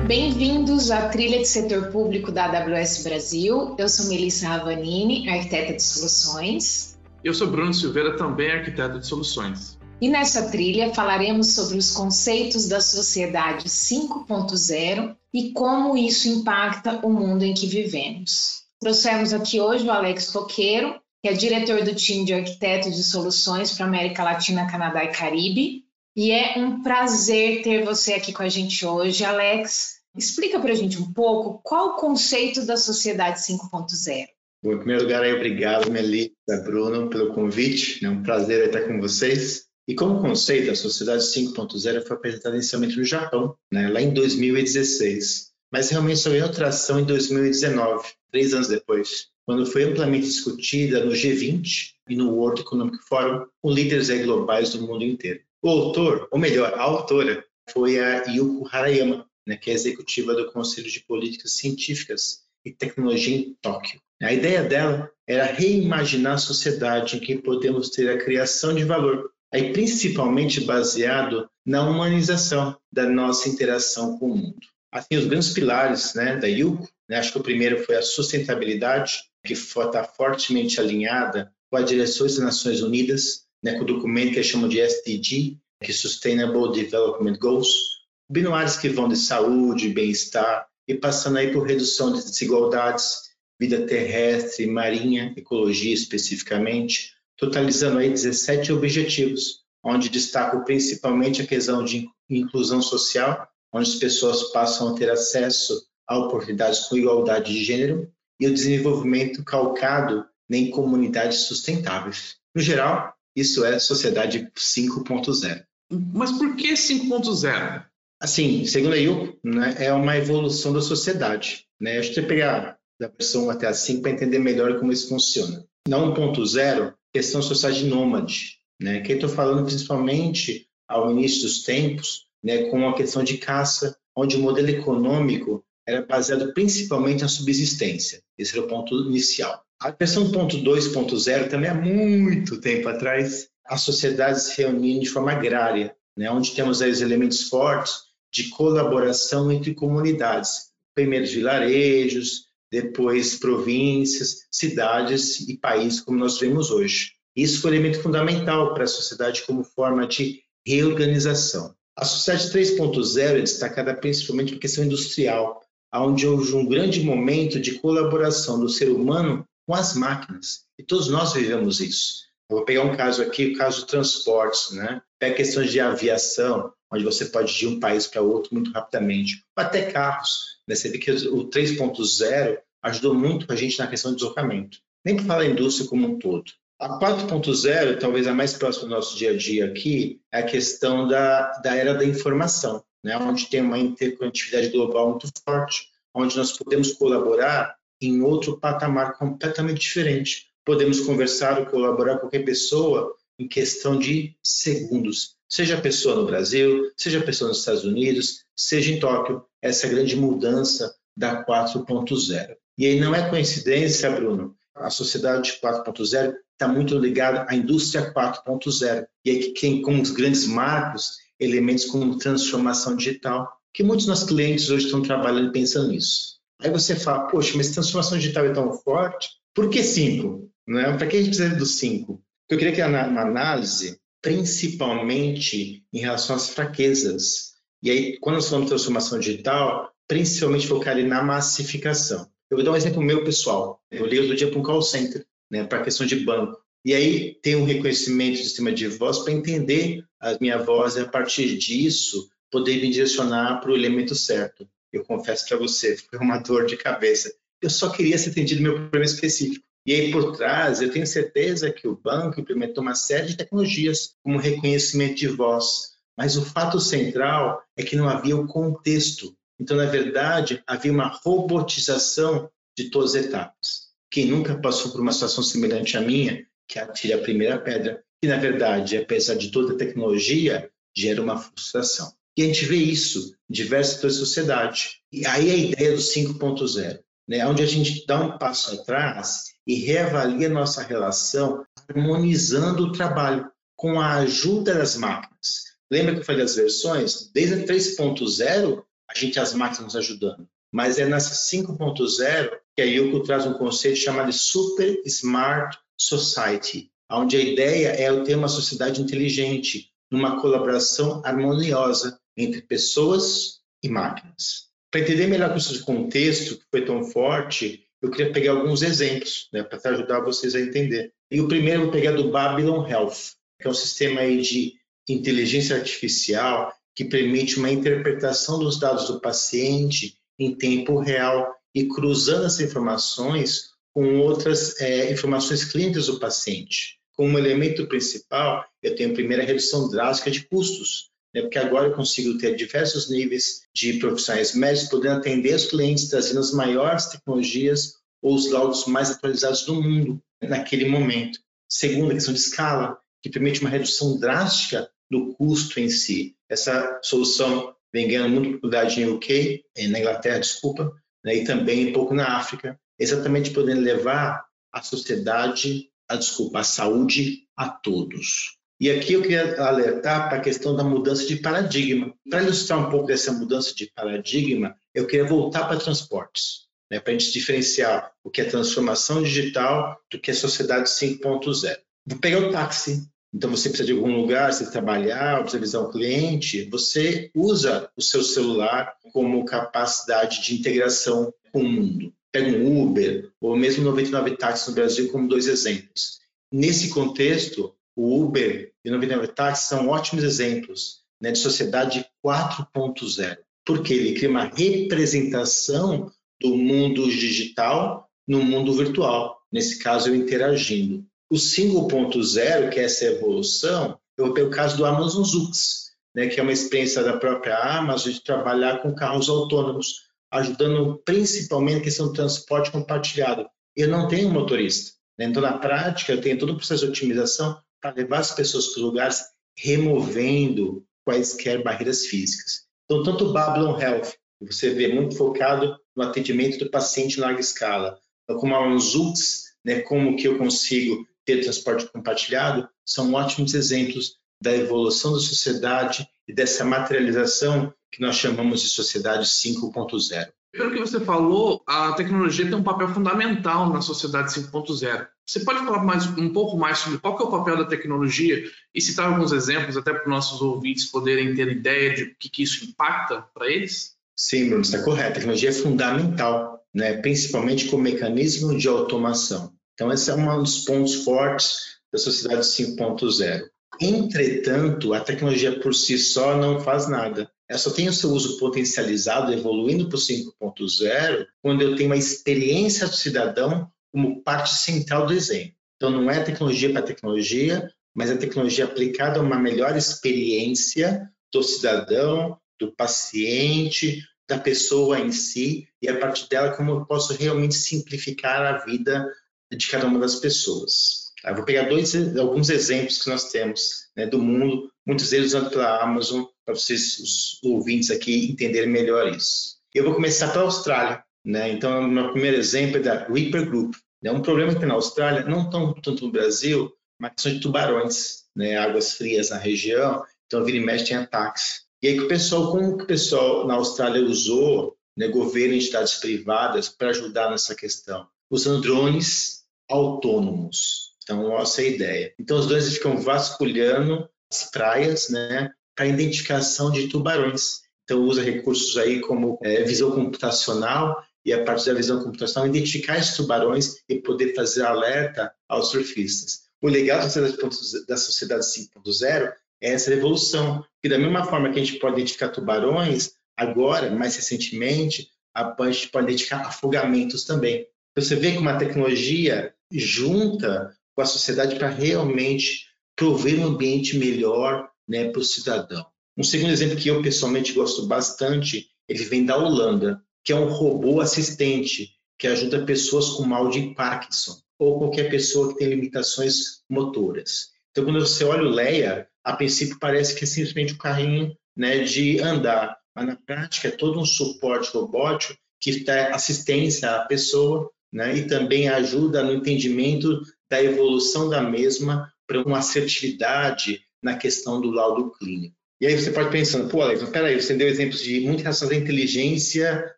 Bem-vindos 0.07 0.91
à 0.91 1.09
trilha 1.09 1.39
de 1.39 1.47
setor 1.47 1.91
público 1.91 2.33
da 2.33 2.47
AWS 2.47 3.03
Brasil. 3.05 3.75
Eu 3.79 3.89
sou 3.89 4.07
Melissa 4.07 4.49
Ravanini, 4.49 5.29
arquiteta 5.29 5.75
de 5.75 5.83
soluções. 5.83 6.99
Eu 7.23 7.35
sou 7.35 7.49
Bruno 7.49 7.75
Silveira, 7.75 8.17
também 8.17 8.51
arquiteto 8.51 8.99
de 8.99 9.07
soluções. 9.07 9.79
E 10.01 10.09
nessa 10.09 10.51
trilha 10.51 10.95
falaremos 10.95 11.53
sobre 11.53 11.77
os 11.77 11.93
conceitos 11.93 12.67
da 12.67 12.81
sociedade 12.81 13.69
5.0 13.69 15.17
e 15.33 15.53
como 15.53 15.97
isso 15.97 16.29
impacta 16.29 17.01
o 17.07 17.11
mundo 17.11 17.45
em 17.45 17.55
que 17.55 17.67
vivemos. 17.67 18.63
Trouxemos 18.81 19.33
aqui 19.33 19.61
hoje 19.61 19.87
o 19.87 19.91
Alex 19.91 20.31
Coqueiro, 20.31 20.99
que 21.23 21.29
é 21.29 21.33
diretor 21.33 21.85
do 21.85 21.95
time 21.95 22.25
de 22.25 22.33
arquitetos 22.33 22.97
de 22.97 23.05
soluções 23.05 23.73
para 23.73 23.87
América 23.87 24.25
Latina, 24.25 24.71
Canadá 24.71 25.05
e 25.05 25.13
Caribe. 25.13 25.85
E 26.17 26.33
é 26.33 26.59
um 26.59 26.83
prazer 26.83 27.63
ter 27.63 27.85
você 27.85 28.15
aqui 28.15 28.33
com 28.33 28.43
a 28.43 28.49
gente 28.49 28.85
hoje, 28.85 29.25
Alex. 29.25 30.01
Explica 30.17 30.59
para 30.59 30.73
a 30.73 30.75
gente 30.75 30.99
um 30.99 31.13
pouco 31.13 31.61
qual 31.63 31.91
o 31.91 31.97
conceito 31.97 32.67
da 32.67 32.77
sociedade 32.77 33.41
5.0. 33.41 34.27
Bom, 34.63 34.73
em 34.73 34.79
primeiro 34.79 35.05
lugar, 35.05 35.25
obrigado, 35.35 35.91
Melissa, 35.91 36.63
Bruno, 36.65 37.09
pelo 37.09 37.33
convite. 37.33 38.05
É 38.05 38.11
um 38.11 38.23
prazer 38.23 38.67
estar 38.67 38.83
com 38.89 39.01
vocês. 39.01 39.70
E 39.91 39.95
como 39.97 40.21
conceito, 40.21 40.71
a 40.71 40.77
Sociedade 40.77 41.25
5.0 41.25 42.07
foi 42.07 42.17
apresentada 42.17 42.55
inicialmente 42.55 42.97
no 42.97 43.03
Japão, 43.03 43.57
né, 43.73 43.89
lá 43.89 44.01
em 44.01 44.15
2016, 44.15 45.51
mas 45.69 45.91
realmente 45.91 46.21
só 46.21 46.31
ganhou 46.31 46.49
tração 46.49 47.01
em 47.01 47.05
2019, 47.05 48.07
três 48.31 48.55
anos 48.55 48.69
depois, 48.69 49.27
quando 49.45 49.67
foi 49.67 49.83
amplamente 49.83 50.27
discutida 50.27 51.05
no 51.05 51.11
G20 51.11 51.95
e 52.09 52.15
no 52.15 52.31
World 52.37 52.61
Economic 52.61 52.99
Forum 53.09 53.47
com 53.61 53.73
líderes 53.73 54.11
globais 54.25 54.71
do 54.71 54.81
mundo 54.81 55.03
inteiro. 55.03 55.41
O 55.61 55.69
autor, 55.69 56.29
ou 56.31 56.39
melhor, 56.39 56.73
a 56.75 56.83
autora, 56.83 57.45
foi 57.73 57.99
a 57.99 58.27
Yuko 58.27 58.69
Harayama, 58.71 59.27
né, 59.45 59.57
que 59.57 59.73
é 59.73 59.75
executiva 59.75 60.35
do 60.35 60.53
Conselho 60.53 60.89
de 60.89 61.01
Políticas 61.01 61.57
Científicas 61.57 62.43
e 62.65 62.71
Tecnologia 62.71 63.37
em 63.37 63.57
Tóquio. 63.61 64.01
A 64.23 64.33
ideia 64.33 64.63
dela 64.63 65.11
era 65.27 65.47
reimaginar 65.47 66.35
a 66.35 66.39
sociedade 66.39 67.17
em 67.17 67.21
que 67.21 67.35
podemos 67.35 67.91
ter 67.91 68.09
a 68.09 68.19
criação 68.19 68.73
de 68.73 68.85
valor 68.85 69.33
aí 69.53 69.73
principalmente 69.73 70.61
baseado 70.63 71.49
na 71.67 71.89
humanização 71.89 72.77
da 72.93 73.09
nossa 73.09 73.49
interação 73.49 74.19
com 74.19 74.31
o 74.31 74.37
mundo. 74.37 74.67
Assim, 74.93 75.17
os 75.17 75.27
grandes 75.27 75.51
pilares 75.53 76.15
né, 76.15 76.37
da 76.37 76.49
IUCO, 76.49 76.89
né, 77.09 77.19
acho 77.19 77.33
que 77.33 77.39
o 77.39 77.43
primeiro 77.43 77.85
foi 77.85 77.97
a 77.97 78.03
sustentabilidade, 78.03 79.23
que 79.45 79.53
está 79.53 80.05
fortemente 80.05 80.81
alinhada 80.81 81.53
com 81.71 81.77
as 81.77 81.89
direções 81.89 82.35
das 82.35 82.45
Nações 82.45 82.83
Unidas, 82.83 83.45
né, 83.63 83.75
com 83.75 83.83
o 83.83 83.87
documento 83.87 84.33
que 84.33 84.37
eles 84.37 84.47
chamam 84.47 84.69
de 84.69 84.81
SDG, 84.81 85.59
que 85.83 85.91
é 85.91 85.95
Sustainable 85.95 86.73
Development 86.73 87.39
Goals, 87.39 88.01
binuários 88.31 88.77
que 88.77 88.89
vão 88.89 89.09
de 89.09 89.17
saúde, 89.17 89.89
bem-estar, 89.89 90.67
e 90.87 90.95
passando 90.95 91.39
aí 91.39 91.53
por 91.53 91.67
redução 91.67 92.13
de 92.13 92.23
desigualdades, 92.23 93.31
vida 93.59 93.87
terrestre, 93.87 94.67
marinha, 94.67 95.33
ecologia 95.37 95.95
especificamente, 95.95 97.15
totalizando 97.41 97.99
aí 97.99 98.11
17 98.11 98.71
objetivos, 98.73 99.61
onde 99.83 100.11
destaco 100.11 100.63
principalmente 100.63 101.41
a 101.41 101.47
questão 101.47 101.83
de 101.83 102.07
inclusão 102.29 102.83
social, 102.83 103.49
onde 103.73 103.91
as 103.91 103.97
pessoas 103.97 104.53
passam 104.53 104.89
a 104.89 104.95
ter 104.95 105.11
acesso 105.11 105.83
a 106.07 106.19
oportunidades 106.19 106.81
com 106.81 106.97
igualdade 106.97 107.53
de 107.53 107.65
gênero, 107.65 108.13
e 108.39 108.47
o 108.47 108.55
desenvolvimento 108.55 109.45
calcado 109.45 110.25
em 110.51 110.71
comunidades 110.71 111.41
sustentáveis. 111.41 112.37
No 112.55 112.61
geral, 112.61 113.15
isso 113.37 113.65
é 113.65 113.79
sociedade 113.79 114.51
5.0. 114.57 115.65
Mas 116.13 116.33
por 116.33 116.57
que 116.57 116.73
5.0? 116.73 117.85
Assim, 118.21 118.67
segundo 118.67 118.95
a 118.95 118.99
IUP, 118.99 119.39
né, 119.45 119.77
é 119.79 119.93
uma 119.93 120.17
evolução 120.17 120.73
da 120.73 120.83
sociedade. 120.83 121.67
Né? 121.81 121.99
Acho 121.99 122.13
que 122.13 122.23
pegar 122.23 122.79
da 123.01 123.09
versão 123.09 123.49
até 123.49 123.67
a 123.67 123.73
5 123.73 124.03
para 124.03 124.11
entender 124.11 124.39
melhor 124.39 124.79
como 124.79 124.93
isso 124.93 125.09
funciona. 125.09 125.65
Na 125.89 125.97
1.0, 125.99 126.95
questão 127.13 127.43
sociais 127.43 127.77
de 127.77 127.87
nômade, 127.87 128.59
né? 128.81 129.01
Que 129.01 129.13
estou 129.13 129.29
falando 129.29 129.65
principalmente 129.65 130.67
ao 130.89 131.11
início 131.11 131.43
dos 131.43 131.63
tempos, 131.63 132.27
né, 132.43 132.65
com 132.65 132.89
a 132.89 132.95
questão 132.95 133.23
de 133.23 133.39
caça, 133.39 133.97
onde 134.17 134.37
o 134.37 134.41
modelo 134.41 134.69
econômico 134.69 135.65
era 135.87 136.05
baseado 136.05 136.53
principalmente 136.53 137.23
na 137.23 137.29
subsistência. 137.29 138.23
Esse 138.37 138.57
era 138.57 138.67
o 138.67 138.69
ponto 138.69 138.95
inicial. 139.07 139.65
A 139.79 139.93
questão 139.93 140.31
ponto 140.31 140.59
2.0 140.59 141.49
também 141.49 141.71
há 141.71 141.75
muito 141.75 142.61
tempo 142.61 142.89
atrás, 142.89 143.49
as 143.65 143.83
sociedades 143.83 144.43
se 144.43 144.63
reuniam 144.63 145.01
de 145.01 145.09
forma 145.09 145.33
agrária, 145.33 145.95
né, 146.17 146.31
onde 146.31 146.55
temos 146.55 146.83
aí 146.83 146.91
os 146.91 147.01
elementos 147.01 147.45
fortes 147.45 147.95
de 148.33 148.49
colaboração 148.49 149.51
entre 149.51 149.75
comunidades, 149.75 150.71
primeiro 150.95 151.27
vilarejos, 151.27 152.50
depois 152.71 153.37
províncias, 153.37 154.47
cidades 154.51 155.41
e 155.49 155.57
países 155.57 156.01
como 156.01 156.19
nós 156.19 156.39
vemos 156.39 156.71
hoje. 156.71 157.13
Isso 157.35 157.61
foi 157.61 157.71
um 157.71 157.75
elemento 157.75 158.03
fundamental 158.03 158.75
para 158.75 158.85
a 158.85 158.89
sociedade 158.89 159.43
como 159.47 159.65
forma 159.65 160.07
de 160.07 160.43
reorganização. 160.67 161.75
A 161.97 162.05
sociedade 162.05 162.51
3.0 162.51 163.39
é 163.39 163.41
destacada 163.41 163.95
principalmente 163.95 164.53
por 164.53 164.61
questão 164.61 164.85
industrial, 164.85 165.61
onde 165.93 166.27
houve 166.27 166.55
um 166.55 166.67
grande 166.67 167.03
momento 167.03 167.61
de 167.61 167.79
colaboração 167.79 168.59
do 168.61 168.69
ser 168.69 168.91
humano 168.91 169.47
com 169.67 169.75
as 169.75 169.95
máquinas. 169.95 170.65
E 170.79 170.83
todos 170.83 171.09
nós 171.09 171.33
vivemos 171.33 171.81
isso. 171.81 172.25
Eu 172.49 172.57
vou 172.57 172.65
pegar 172.65 172.83
um 172.83 172.97
caso 172.97 173.23
aqui, 173.23 173.47
o 173.47 173.57
caso 173.57 173.81
de 173.81 173.87
transportes, 173.87 174.73
né? 174.73 175.01
Pega 175.21 175.37
questões 175.37 175.71
de 175.71 175.79
aviação, 175.79 176.73
onde 176.91 177.05
você 177.05 177.27
pode 177.27 177.53
ir 177.53 177.59
de 177.59 177.67
um 177.69 177.79
país 177.79 178.07
para 178.07 178.23
outro 178.23 178.55
muito 178.55 178.73
rapidamente, 178.73 179.45
até 179.55 179.93
carros. 179.93 180.59
Né? 180.67 180.75
Você 180.75 180.89
vê 180.89 180.99
que 180.99 181.11
o 181.11 181.49
3.0 181.49 182.59
ajudou 182.83 183.15
muito 183.15 183.53
a 183.53 183.55
gente 183.55 183.79
na 183.79 183.87
questão 183.87 184.13
do 184.13 184.17
deslocamento. 184.17 184.79
Nem 185.05 185.17
para 185.17 185.27
falar 185.27 185.45
indústria 185.45 185.89
como 185.89 186.09
um 186.09 186.19
todo. 186.19 186.51
A 186.79 186.99
4.0, 186.99 187.99
talvez 187.99 188.27
a 188.27 188.33
mais 188.33 188.55
próxima 188.55 188.89
do 188.89 188.95
nosso 188.95 189.15
dia 189.15 189.33
a 189.33 189.37
dia 189.37 189.67
aqui, 189.67 190.23
é 190.33 190.39
a 190.39 190.43
questão 190.43 191.07
da, 191.07 191.59
da 191.61 191.77
era 191.77 191.93
da 191.93 192.05
informação, 192.05 192.83
né? 193.05 193.15
onde 193.19 193.47
tem 193.47 193.61
uma 193.61 193.79
interconectividade 193.79 194.71
global 194.71 195.11
muito 195.11 195.29
forte, 195.45 195.89
onde 196.15 196.35
nós 196.39 196.57
podemos 196.57 196.93
colaborar 196.95 197.77
em 198.01 198.23
outro 198.23 198.59
patamar 198.59 199.19
completamente 199.19 199.81
diferente. 199.81 200.47
Podemos 200.65 201.01
conversar 201.01 201.59
ou 201.59 201.67
colaborar 201.67 202.15
com 202.15 202.21
qualquer 202.21 202.45
pessoa 202.45 203.15
em 203.41 203.49
questão 203.49 203.99
de 203.99 204.37
segundos, 204.43 205.37
seja 205.49 205.79
a 205.79 205.81
pessoa 205.81 206.15
no 206.15 206.27
Brasil, 206.27 206.91
seja 206.95 207.21
a 207.21 207.25
pessoa 207.25 207.49
nos 207.49 207.61
Estados 207.61 207.85
Unidos, 207.85 208.45
seja 208.55 208.93
em 208.93 209.01
Tóquio, 209.01 209.43
essa 209.63 209.89
grande 209.89 210.15
mudança 210.15 210.95
da 211.17 211.43
4.0. 211.45 212.55
E 212.77 212.87
aí 212.87 213.01
não 213.01 213.15
é 213.15 213.31
coincidência, 213.31 214.11
Bruno, 214.11 214.55
a 214.75 214.91
sociedade 214.91 215.59
4.0 215.63 216.35
está 216.53 216.69
muito 216.69 216.99
ligada 216.99 217.47
à 217.49 217.55
indústria 217.55 218.13
4.0. 218.13 219.07
E 219.25 219.31
aí 219.31 219.53
quem 219.53 219.81
como 219.81 220.03
os 220.03 220.11
grandes 220.11 220.47
marcos, 220.47 221.13
elementos 221.39 221.87
como 221.87 222.19
transformação 222.19 222.95
digital, 222.95 223.51
que 223.73 223.83
muitos 223.83 224.05
dos 224.05 224.11
nossos 224.11 224.29
clientes 224.29 224.69
hoje 224.69 224.85
estão 224.85 225.01
trabalhando 225.01 225.51
pensando 225.53 225.89
nisso. 225.89 226.39
Aí 226.61 226.71
você 226.71 226.95
fala, 226.95 227.27
poxa, 227.29 227.57
mas 227.57 227.71
transformação 227.71 228.19
digital 228.19 228.45
é 228.45 228.53
tão 228.53 228.71
forte, 228.75 229.31
por 229.55 229.71
que 229.71 229.83
5? 229.83 230.51
Né? 230.69 230.93
Para 230.97 231.07
que 231.07 231.17
a 231.17 231.23
gente 231.23 231.35
precisa 231.35 231.57
do 231.57 231.65
5? 231.65 232.23
Eu 232.51 232.59
queria 232.59 232.75
que 232.75 232.83
uma 232.83 233.23
análise 233.23 234.01
principalmente 234.21 235.85
em 235.93 236.01
relação 236.01 236.37
às 236.37 236.51
fraquezas. 236.51 237.53
E 237.83 237.91
aí, 237.91 238.19
quando 238.19 238.37
nós 238.37 238.49
falamos 238.49 238.67
de 238.67 238.71
transformação 238.71 239.19
digital, 239.19 239.91
principalmente 240.07 240.67
focar 240.67 240.95
ali 240.95 241.05
na 241.05 241.23
massificação. 241.23 242.29
Eu 242.51 242.57
vou 242.57 242.65
dar 242.65 242.73
um 242.73 242.77
exemplo 242.77 243.01
meu 243.01 243.25
pessoal. 243.25 243.81
Eu 243.91 244.05
ligo 244.05 244.27
do 244.27 244.35
dia 244.35 244.51
para 244.51 244.59
um 244.59 244.63
call 244.63 244.83
center, 244.83 245.25
né, 245.51 245.65
para 245.65 245.79
a 245.79 245.85
questão 245.85 246.05
de 246.05 246.17
banco. 246.17 246.59
E 246.85 246.93
aí 246.93 247.35
tem 247.41 247.55
um 247.55 247.65
reconhecimento 247.65 248.39
do 248.39 248.45
sistema 248.45 248.73
de 248.73 248.89
voz 248.89 249.21
para 249.21 249.33
entender 249.33 250.05
a 250.19 250.37
minha 250.41 250.59
voz 250.59 250.97
e 250.97 251.01
a 251.01 251.09
partir 251.09 251.57
disso 251.57 252.29
poder 252.51 252.83
me 252.83 252.91
direcionar 252.91 253.61
para 253.61 253.71
o 253.71 253.77
elemento 253.77 254.15
certo. 254.15 254.69
Eu 254.93 255.05
confesso 255.05 255.47
para 255.49 255.57
você, 255.57 255.97
foi 256.11 256.19
uma 256.19 256.39
dor 256.39 256.67
de 256.67 256.77
cabeça. 256.77 257.33
Eu 257.63 257.71
só 257.71 257.91
queria 257.91 258.19
ser 258.19 258.31
atendido 258.31 258.63
meu 258.63 258.75
problema 258.75 259.05
específico. 259.05 259.65
E 259.87 259.95
aí, 259.95 260.11
por 260.11 260.37
trás, 260.37 260.81
eu 260.81 260.91
tenho 260.91 261.07
certeza 261.07 261.73
que 261.73 261.89
o 261.89 261.97
banco 261.97 262.41
implementou 262.41 262.83
uma 262.83 262.95
série 262.95 263.29
de 263.29 263.37
tecnologias, 263.37 264.15
como 264.23 264.39
reconhecimento 264.39 265.17
de 265.17 265.29
voz. 265.29 265.93
Mas 266.17 266.37
o 266.37 266.45
fato 266.45 266.79
central 266.79 267.63
é 267.77 267.83
que 267.83 267.97
não 267.97 268.09
havia 268.09 268.37
o 268.37 268.47
contexto. 268.47 269.35
Então, 269.59 269.77
na 269.77 269.87
verdade, 269.87 270.63
havia 270.67 270.93
uma 270.93 271.09
robotização 271.25 272.51
de 272.77 272.91
todas 272.91 273.15
as 273.15 273.25
etapas. 273.25 273.91
Quem 274.11 274.27
nunca 274.27 274.59
passou 274.59 274.91
por 274.91 275.01
uma 275.01 275.13
situação 275.13 275.43
semelhante 275.43 275.97
à 275.97 276.01
minha, 276.01 276.45
que 276.69 276.79
atire 276.79 277.13
a 277.13 277.19
primeira 277.19 277.59
pedra, 277.59 278.03
que, 278.21 278.29
na 278.29 278.37
verdade, 278.37 278.97
apesar 278.97 279.35
de 279.35 279.51
toda 279.51 279.75
a 279.75 279.79
tecnologia, 279.79 280.71
gera 280.95 281.23
uma 281.23 281.39
frustração. 281.39 282.13
E 282.37 282.43
a 282.43 282.47
gente 282.47 282.65
vê 282.65 282.77
isso 282.77 283.35
em 283.49 283.53
diversos 283.53 283.95
setores 283.95 284.17
da 284.17 284.25
sociedade. 284.25 285.01
E 285.13 285.27
aí 285.27 285.51
a 285.51 285.57
ideia 285.57 285.93
do 285.93 286.03
5.0, 286.03 287.01
né, 287.29 287.47
onde 287.47 287.63
a 287.63 287.67
gente 287.67 288.05
dá 288.07 288.21
um 288.21 288.39
passo 288.39 288.75
atrás 288.81 289.45
e 289.71 289.75
reavalia 289.77 290.49
nossa 290.49 290.83
relação, 290.83 291.65
harmonizando 291.89 292.87
o 292.87 292.93
trabalho 292.93 293.49
com 293.77 294.01
a 294.01 294.15
ajuda 294.15 294.75
das 294.75 294.97
máquinas. 294.97 295.63
Lembra 295.89 296.15
que 296.15 296.21
eu 296.23 296.25
falei 296.25 296.43
das 296.43 296.57
versões? 296.57 297.31
Desde 297.33 297.55
a 297.55 297.65
3.0, 297.65 298.83
a 299.09 299.15
gente 299.17 299.39
as 299.39 299.55
máquinas 299.55 299.95
nos 299.95 299.97
ajudando. 299.97 300.45
Mas 300.73 300.99
é 300.99 301.07
nessa 301.07 301.35
5.0 301.35 302.51
que 302.75 302.83
a 302.83 302.85
Yuko 302.85 303.23
traz 303.23 303.47
um 303.47 303.53
conceito 303.53 303.99
chamado 303.99 304.33
de 304.33 304.37
Super 304.37 305.01
Smart 305.07 305.79
Society, 305.97 306.91
onde 307.09 307.37
a 307.37 307.41
ideia 307.41 307.91
é 307.91 308.25
ter 308.25 308.35
uma 308.35 308.49
sociedade 308.49 309.01
inteligente, 309.01 309.93
numa 310.11 310.41
colaboração 310.41 311.23
harmoniosa 311.25 312.19
entre 312.37 312.61
pessoas 312.63 313.61
e 313.81 313.89
máquinas. 313.89 314.69
Para 314.91 315.03
entender 315.03 315.29
melhor 315.29 315.57
esse 315.57 315.79
contexto 315.85 316.57
que 316.57 316.65
foi 316.73 316.85
tão 316.85 317.05
forte, 317.05 317.87
eu 318.03 318.11
queria 318.11 318.33
pegar 318.33 318.53
alguns 318.53 318.83
exemplos 318.83 319.49
né, 319.53 319.63
para 319.63 319.79
ajudar 319.91 320.21
vocês 320.21 320.55
a 320.55 320.61
entender. 320.61 321.13
E 321.31 321.41
o 321.41 321.49
primeiro 321.49 321.81
eu 321.81 321.85
vou 321.85 321.93
pegar 321.93 322.13
do 322.13 322.31
Babylon 322.31 322.87
Health, 322.89 323.35
que 323.61 323.67
é 323.67 323.71
um 323.71 323.75
sistema 323.75 324.21
aí 324.21 324.41
de 324.41 324.75
inteligência 325.09 325.77
artificial 325.77 326.73
que 326.95 327.05
permite 327.05 327.59
uma 327.59 327.71
interpretação 327.71 328.59
dos 328.59 328.79
dados 328.79 329.07
do 329.07 329.21
paciente 329.21 330.17
em 330.39 330.55
tempo 330.55 330.99
real 330.99 331.55
e 331.75 331.87
cruzando 331.87 332.47
as 332.47 332.59
informações 332.61 333.71
com 333.93 334.19
outras 334.19 334.81
é, 334.81 335.13
informações 335.13 335.65
clínicas 335.65 336.07
do 336.07 336.19
paciente. 336.19 336.99
Como 337.17 337.39
elemento 337.39 337.87
principal, 337.87 338.65
eu 338.83 338.95
tenho 338.95 339.11
a 339.11 339.15
primeira 339.15 339.45
redução 339.45 339.89
drástica 339.89 340.31
de 340.31 340.47
custos, 340.47 341.10
né, 341.35 341.43
porque 341.43 341.59
agora 341.59 341.89
eu 341.89 341.95
consigo 341.95 342.39
ter 342.39 342.57
diversos 342.57 343.11
níveis 343.11 343.63
de 343.75 343.95
profissionais 343.95 344.55
médicos 344.55 344.89
podendo 344.89 345.19
atender 345.19 345.55
os 345.55 345.67
clientes, 345.67 346.09
trazendo 346.09 346.41
as 346.41 346.53
maiores 346.53 347.07
tecnologias 347.07 347.95
ou 348.23 348.35
os 348.35 348.51
laudos 348.51 348.87
mais 348.87 349.11
atualizados 349.11 349.65
do 349.65 349.83
mundo 349.83 350.23
naquele 350.43 350.89
momento. 350.89 351.39
Segundo, 351.69 352.11
a 352.11 352.15
questão 352.15 352.35
de 352.35 352.41
escala, 352.41 352.99
que 353.23 353.31
permite 353.31 353.61
uma 353.61 353.71
redução 353.71 354.19
drástica 354.19 354.91
do 355.11 355.35
custo 355.35 355.79
em 355.79 355.89
si. 355.89 356.37
Essa 356.49 357.01
solução 357.03 357.75
vem 357.93 358.09
ganhando 358.09 358.31
muita 358.31 358.53
popularidade 358.55 359.01
em 359.01 359.09
UK, 359.09 359.65
na 359.89 359.99
Inglaterra, 359.99 360.39
desculpa, 360.39 360.93
né, 361.25 361.37
e 361.37 361.45
também 361.45 361.89
um 361.89 361.93
pouco 361.93 362.15
na 362.15 362.37
África, 362.39 362.79
exatamente 362.99 363.51
podendo 363.51 363.81
levar 363.81 364.45
a 364.73 364.83
sociedade, 364.83 365.91
a 366.09 366.17
desculpa, 366.17 366.61
a 366.61 366.65
saúde 366.65 367.47
a 367.57 367.69
todos. 367.69 368.60
E 368.81 368.91
aqui 368.91 369.13
eu 369.13 369.21
queria 369.21 369.61
alertar 369.61 370.31
para 370.31 370.39
a 370.39 370.41
questão 370.41 370.75
da 370.75 370.83
mudança 370.83 371.27
de 371.27 371.37
paradigma. 371.37 372.15
Para 372.31 372.43
ilustrar 372.43 372.79
um 372.79 372.91
pouco 372.91 373.09
dessa 373.09 373.31
mudança 373.31 373.75
de 373.75 373.93
paradigma, 373.95 374.75
eu 374.95 375.07
queria 375.07 375.27
voltar 375.27 375.67
para 375.67 375.79
transportes, 375.79 376.63
né, 376.91 376.99
para 376.99 377.13
a 377.13 377.19
gente 377.19 377.31
diferenciar 377.31 378.11
o 378.25 378.31
que 378.31 378.41
é 378.41 378.45
transformação 378.45 379.23
digital 379.23 380.01
do 380.11 380.19
que 380.19 380.31
é 380.31 380.35
sociedade 380.35 380.89
5.0. 380.89 381.77
Vou 382.07 382.19
pegar 382.19 382.39
o 382.39 382.51
táxi. 382.51 383.07
Então, 383.35 383.51
você 383.51 383.69
precisa 383.69 383.87
de 383.87 383.93
algum 383.93 384.17
lugar, 384.17 384.51
você 384.51 384.69
trabalhar, 384.71 385.43
precisa 385.43 385.61
visitar 385.61 385.81
um 385.83 385.91
cliente, 385.91 386.69
você 386.71 387.31
usa 387.35 387.91
o 387.95 388.01
seu 388.01 388.23
celular 388.23 388.95
como 389.13 389.45
capacidade 389.45 390.43
de 390.43 390.55
integração 390.55 391.33
com 391.53 391.61
o 391.61 391.69
mundo. 391.69 392.15
Pega 392.33 392.57
um 392.57 392.83
Uber, 392.83 393.31
ou 393.41 393.57
mesmo 393.57 393.85
99 393.85 394.37
táxis 394.37 394.69
no 394.69 394.75
Brasil, 394.75 395.13
como 395.13 395.29
dois 395.29 395.47
exemplos. 395.47 396.19
Nesse 396.51 396.89
contexto, 396.89 397.75
o 397.95 398.25
Uber 398.25 398.70
e 398.85 398.89
o 398.89 398.93
99 398.93 399.29
táxis 399.29 399.69
são 399.69 399.89
ótimos 399.89 400.25
exemplos 400.25 401.01
né, 401.21 401.31
de 401.31 401.39
sociedade 401.39 402.07
4.0, 402.25 403.39
porque 403.65 403.93
ele 403.93 404.15
cria 404.15 404.31
uma 404.31 404.45
representação 404.45 406.11
do 406.41 406.57
mundo 406.57 407.09
digital 407.11 408.09
no 408.27 408.43
mundo 408.43 408.73
virtual, 408.73 409.39
nesse 409.53 409.79
caso 409.79 410.09
eu 410.09 410.15
interagindo. 410.15 411.05
O 411.31 411.37
5.0, 411.37 412.71
que 412.71 412.81
é 412.81 412.85
essa 412.85 413.05
evolução, 413.05 413.99
eu 414.17 414.27
vou 414.27 414.45
o 414.45 414.51
caso 414.51 414.77
do 414.77 414.87
Amazon 414.87 415.23
Zux, 415.25 415.91
né, 416.15 416.29
que 416.29 416.41
é 416.41 416.43
uma 416.43 416.53
experiência 416.53 417.03
da 417.03 417.17
própria 417.17 417.57
Amazon 417.57 418.13
de 418.13 418.25
trabalhar 418.25 418.83
com 418.83 418.95
carros 418.95 419.29
autônomos, 419.29 420.09
ajudando 420.31 421.01
principalmente 421.05 421.81
a 421.81 421.85
questão 421.85 422.07
do 422.07 422.13
transporte 422.13 422.71
compartilhado. 422.71 423.47
Eu 423.77 423.89
não 423.89 424.09
tenho 424.09 424.31
motorista, 424.31 424.93
né? 425.19 425.27
então 425.27 425.43
na 425.43 425.59
prática 425.59 426.13
eu 426.13 426.21
tenho 426.21 426.39
todo 426.39 426.53
o 426.53 426.57
processo 426.57 426.85
de 426.85 426.91
otimização 426.91 427.61
para 427.81 427.95
levar 427.95 428.19
as 428.19 428.33
pessoas 428.33 428.69
para 428.69 428.83
lugares 428.83 429.23
removendo 429.57 430.85
quaisquer 431.05 431.63
barreiras 431.63 432.07
físicas. 432.07 432.67
Então, 432.85 433.03
tanto 433.03 433.27
o 433.27 433.33
Babylon 433.33 433.79
Health, 433.79 434.13
você 434.41 434.71
vê 434.71 434.89
muito 434.89 435.17
focado 435.17 435.77
no 435.95 436.03
atendimento 436.03 436.59
do 436.59 436.71
paciente 436.71 437.19
em 437.19 437.21
larga 437.21 437.41
escala, 437.41 437.99
como 438.27 438.55
a 438.55 438.79
Zux, 438.79 439.45
né, 439.65 439.81
como 439.81 440.17
que 440.17 440.27
eu 440.27 440.39
consigo 440.39 441.07
ter 441.25 441.43
transporte 441.43 441.91
compartilhado, 441.91 442.69
são 442.85 443.13
ótimos 443.13 443.55
exemplos 443.55 444.17
da 444.43 444.55
evolução 444.57 445.13
da 445.13 445.21
sociedade 445.21 446.09
e 446.27 446.33
dessa 446.33 446.65
materialização 446.65 447.73
que 447.93 448.01
nós 448.01 448.17
chamamos 448.17 448.63
de 448.63 448.69
sociedade 448.69 449.27
5.0. 449.27 450.33
Pelo 450.53 450.73
que 450.73 450.81
você 450.81 450.99
falou, 451.01 451.63
a 451.67 451.93
tecnologia 451.93 452.45
tem 452.45 452.55
um 452.55 452.63
papel 452.63 452.89
fundamental 452.89 453.73
na 453.73 453.81
sociedade 453.81 454.33
5.0. 454.33 455.07
Você 455.25 455.41
pode 455.41 455.61
falar 455.61 455.85
mais, 455.85 456.07
um 456.07 456.33
pouco 456.33 456.57
mais 456.57 456.79
sobre 456.79 456.99
qual 456.99 457.17
é 457.19 457.23
o 457.23 457.31
papel 457.31 457.57
da 457.57 457.65
tecnologia 457.65 458.43
e 458.75 458.81
citar 458.81 459.13
alguns 459.13 459.31
exemplos 459.31 459.77
até 459.77 459.93
para 459.93 460.03
os 460.03 460.09
nossos 460.09 460.41
ouvintes 460.41 460.91
poderem 460.91 461.35
ter 461.35 461.49
ideia 461.49 461.95
de 461.95 462.03
o 462.03 462.17
que, 462.19 462.29
que 462.29 462.43
isso 462.43 462.65
impacta 462.65 463.25
para 463.33 463.49
eles? 463.49 463.95
Sim, 464.17 464.49
Bruno, 464.49 464.63
está 464.63 464.83
correto. 464.83 465.11
A 465.11 465.15
tecnologia 465.15 465.51
é 465.51 465.53
fundamental, 465.53 466.61
né? 466.75 466.95
principalmente 466.95 467.69
como 467.69 467.85
mecanismo 467.85 468.59
de 468.59 468.67
automação. 468.67 469.53
Então, 469.75 469.93
esse 469.93 470.11
é 470.11 470.15
um 470.15 470.43
dos 470.43 470.65
pontos 470.65 470.97
fortes 471.05 471.79
da 471.93 471.99
sociedade 471.99 472.43
5.0. 472.43 473.45
Entretanto, 473.81 474.93
a 474.93 475.01
tecnologia 475.01 475.59
por 475.61 475.75
si 475.75 475.97
só 475.97 476.37
não 476.37 476.61
faz 476.61 476.89
nada. 476.89 477.31
Ela 477.51 477.59
só 477.59 477.73
tem 477.73 477.89
o 477.89 477.93
seu 477.93 478.11
uso 478.11 478.39
potencializado, 478.39 479.33
evoluindo 479.33 479.89
para 479.89 479.97
o 479.97 480.01
5.0, 480.01 481.27
quando 481.43 481.63
eu 481.63 481.75
tenho 481.75 481.89
uma 481.89 481.97
experiência 481.97 482.87
do 482.87 482.95
cidadão 482.95 483.69
como 483.91 484.23
parte 484.23 484.55
central 484.55 485.05
do 485.05 485.13
exemplo. 485.13 485.57
Então, 485.75 485.91
não 485.91 486.09
é 486.09 486.23
tecnologia 486.23 486.71
para 486.71 486.83
tecnologia, 486.83 487.69
mas 487.93 488.09
a 488.09 488.17
tecnologia 488.17 488.67
aplicada 488.67 489.19
a 489.19 489.23
uma 489.23 489.37
melhor 489.37 489.77
experiência 489.77 491.11
do 491.33 491.43
cidadão, 491.43 492.39
do 492.57 492.71
paciente, 492.71 494.01
da 494.29 494.39
pessoa 494.39 495.01
em 495.01 495.11
si, 495.11 495.67
e 495.83 495.89
a 495.89 495.99
partir 495.99 496.29
dela, 496.29 496.57
como 496.57 496.71
eu 496.71 496.87
posso 496.87 497.15
realmente 497.15 497.57
simplificar 497.57 498.43
a 498.43 498.65
vida 498.65 499.05
de 499.51 499.67
cada 499.67 499.89
uma 499.89 499.99
das 499.99 500.15
pessoas. 500.15 501.11
Eu 501.25 501.35
vou 501.35 501.45
pegar 501.45 501.69
dois, 501.69 501.97
alguns 502.17 502.49
exemplos 502.49 503.03
que 503.03 503.11
nós 503.11 503.29
temos 503.31 503.89
né, 503.97 504.07
do 504.07 504.21
mundo, 504.21 504.71
muitos 504.87 505.11
deles 505.11 505.35
usando 505.35 505.51
pela 505.51 505.83
Amazon, 505.83 506.25
para 506.51 506.59
vocês, 506.59 506.99
os 506.99 507.39
ouvintes 507.43 507.91
aqui, 507.91 508.31
entenderem 508.31 508.69
melhor 508.69 509.15
isso. 509.15 509.57
Eu 509.75 509.85
vou 509.85 509.95
começar 509.95 510.33
pela 510.33 510.45
Austrália. 510.45 511.05
Né? 511.25 511.53
Então, 511.53 511.81
o 511.81 511.89
meu 511.89 512.13
primeiro 512.13 512.37
exemplo 512.37 512.79
é 512.79 512.81
da 512.81 513.07
Reaper 513.07 513.49
Group. 513.49 513.75
É 514.03 514.11
um 514.11 514.23
problema 514.23 514.53
que 514.53 514.59
tem 514.59 514.69
na 514.69 514.75
Austrália, 514.75 515.25
não 515.25 515.49
tão, 515.51 515.75
tanto 515.75 516.07
no 516.07 516.13
Brasil, 516.13 516.73
mas 516.99 517.13
questão 517.13 517.33
de 517.33 517.41
tubarões, 517.41 518.25
né? 518.35 518.57
águas 518.57 518.95
frias 518.95 519.31
na 519.31 519.37
região, 519.37 520.03
então 520.27 520.45
vira 520.45 520.57
e 520.57 520.65
mexe 520.65 520.87
tem 520.87 520.97
ataques. 520.97 521.63
E 521.83 521.89
aí 521.89 521.95
que 521.97 522.05
o 522.05 522.09
pessoal, 522.09 522.51
como 522.51 522.79
que 522.79 522.85
o 522.85 522.87
pessoal 522.87 523.47
na 523.47 523.55
Austrália 523.55 524.03
usou 524.03 524.77
né, 524.97 525.09
governo 525.09 525.55
e 525.55 525.59
entidades 525.59 525.95
privadas 525.95 526.69
para 526.69 526.91
ajudar 526.91 527.31
nessa 527.31 527.55
questão? 527.55 528.07
Usando 528.31 528.63
drones 528.63 529.45
autônomos. 529.69 530.95
Então, 531.03 531.39
essa 531.39 531.63
é 531.63 531.65
a 531.65 531.69
ideia. 531.69 532.15
Então, 532.19 532.39
os 532.39 532.47
dois 532.47 532.73
ficam 532.73 532.99
vasculhando 532.99 534.09
as 534.31 534.51
praias, 534.51 535.09
né, 535.09 535.51
para 535.81 535.89
identificação 535.89 536.71
de 536.71 536.89
tubarões. 536.89 537.63
Então, 537.85 538.03
usa 538.03 538.23
recursos 538.23 538.77
aí 538.77 539.01
como 539.01 539.39
é, 539.43 539.63
visão 539.63 539.91
computacional 539.91 541.03
e, 541.25 541.33
a 541.33 541.43
partir 541.43 541.69
da 541.69 541.75
visão 541.75 542.05
computacional, 542.05 542.47
identificar 542.47 542.99
esses 542.99 543.17
tubarões 543.17 543.77
e 543.89 543.99
poder 543.99 544.35
fazer 544.35 544.63
alerta 544.63 545.33
aos 545.49 545.71
surfistas. 545.71 546.43
O 546.61 546.69
legal 546.69 547.01
da 547.01 547.97
sociedade 547.97 548.45
5.0 548.45 549.33
é 549.63 549.73
essa 549.73 549.91
evolução, 549.91 550.63
que 550.83 550.89
da 550.91 550.99
mesma 550.99 551.25
forma 551.25 551.51
que 551.51 551.59
a 551.59 551.65
gente 551.65 551.79
pode 551.79 551.95
identificar 551.95 552.29
tubarões, 552.29 553.13
agora, 553.35 553.91
mais 553.91 554.17
recentemente, 554.17 555.09
a 555.35 555.57
gente 555.71 555.89
pode 555.89 556.09
identificar 556.09 556.43
afogamentos 556.43 557.25
também. 557.25 557.67
Você 557.97 558.17
vê 558.17 558.33
que 558.33 558.39
uma 558.39 558.59
tecnologia 558.59 559.55
junta 559.73 560.77
com 560.95 561.01
a 561.01 561.07
sociedade 561.07 561.57
para 561.57 561.71
realmente 561.71 562.67
prover 562.95 563.41
um 563.41 563.47
ambiente 563.47 563.97
melhor 563.97 564.69
né, 564.91 565.09
para 565.09 565.21
o 565.21 565.25
cidadão. 565.25 565.87
Um 566.19 566.25
segundo 566.25 566.51
exemplo 566.51 566.77
que 566.77 566.89
eu 566.89 567.01
pessoalmente 567.01 567.53
gosto 567.53 567.87
bastante, 567.87 568.67
ele 568.89 569.05
vem 569.05 569.25
da 569.25 569.39
Holanda, 569.39 570.03
que 570.25 570.33
é 570.33 570.37
um 570.37 570.49
robô 570.49 571.01
assistente 571.01 571.93
que 572.19 572.27
ajuda 572.27 572.67
pessoas 572.67 573.11
com 573.11 573.23
mal 573.23 573.49
de 573.49 573.73
Parkinson 573.75 574.37
ou 574.59 574.79
qualquer 574.79 575.09
pessoa 575.09 575.49
que 575.49 575.59
tem 575.59 575.69
limitações 575.69 576.63
motoras. 576.69 577.51
Então, 577.71 577.85
quando 577.85 578.01
você 578.01 578.25
olha 578.25 578.43
o 578.43 578.51
Leia, 578.51 579.09
a 579.25 579.33
princípio 579.33 579.79
parece 579.79 580.15
que 580.15 580.25
é 580.25 580.27
simplesmente 580.27 580.75
um 580.75 580.79
carrinho 580.79 581.35
né, 581.57 581.79
de 581.85 582.21
andar. 582.21 582.77
Mas 582.95 583.07
na 583.07 583.17
prática 583.17 583.69
é 583.69 583.71
todo 583.71 584.01
um 584.01 584.05
suporte 584.05 584.71
robótico 584.73 585.35
que 585.61 585.85
dá 585.85 586.09
assistência 586.09 586.91
à 586.91 587.05
pessoa 587.07 587.71
né, 587.93 588.17
e 588.17 588.27
também 588.27 588.69
ajuda 588.69 589.23
no 589.23 589.33
entendimento 589.33 590.21
da 590.51 590.63
evolução 590.63 591.29
da 591.29 591.41
mesma 591.41 592.13
para 592.27 592.43
uma 592.43 592.59
assertividade 592.59 593.81
na 594.03 594.17
questão 594.17 594.61
do 594.61 594.71
laudo 594.71 595.11
clínico. 595.13 595.55
E 595.81 595.87
aí 595.87 595.99
você 595.99 596.11
pode 596.11 596.31
pensando, 596.31 596.69
pô, 596.69 596.83
Alex, 596.83 597.01
mas 597.01 597.11
peraí, 597.11 597.41
você 597.41 597.55
deu 597.55 597.67
exemplos 597.67 598.03
de 598.03 598.21
muito 598.21 598.43
relacionado 598.43 598.75
à 598.75 598.77
inteligência 598.77 599.95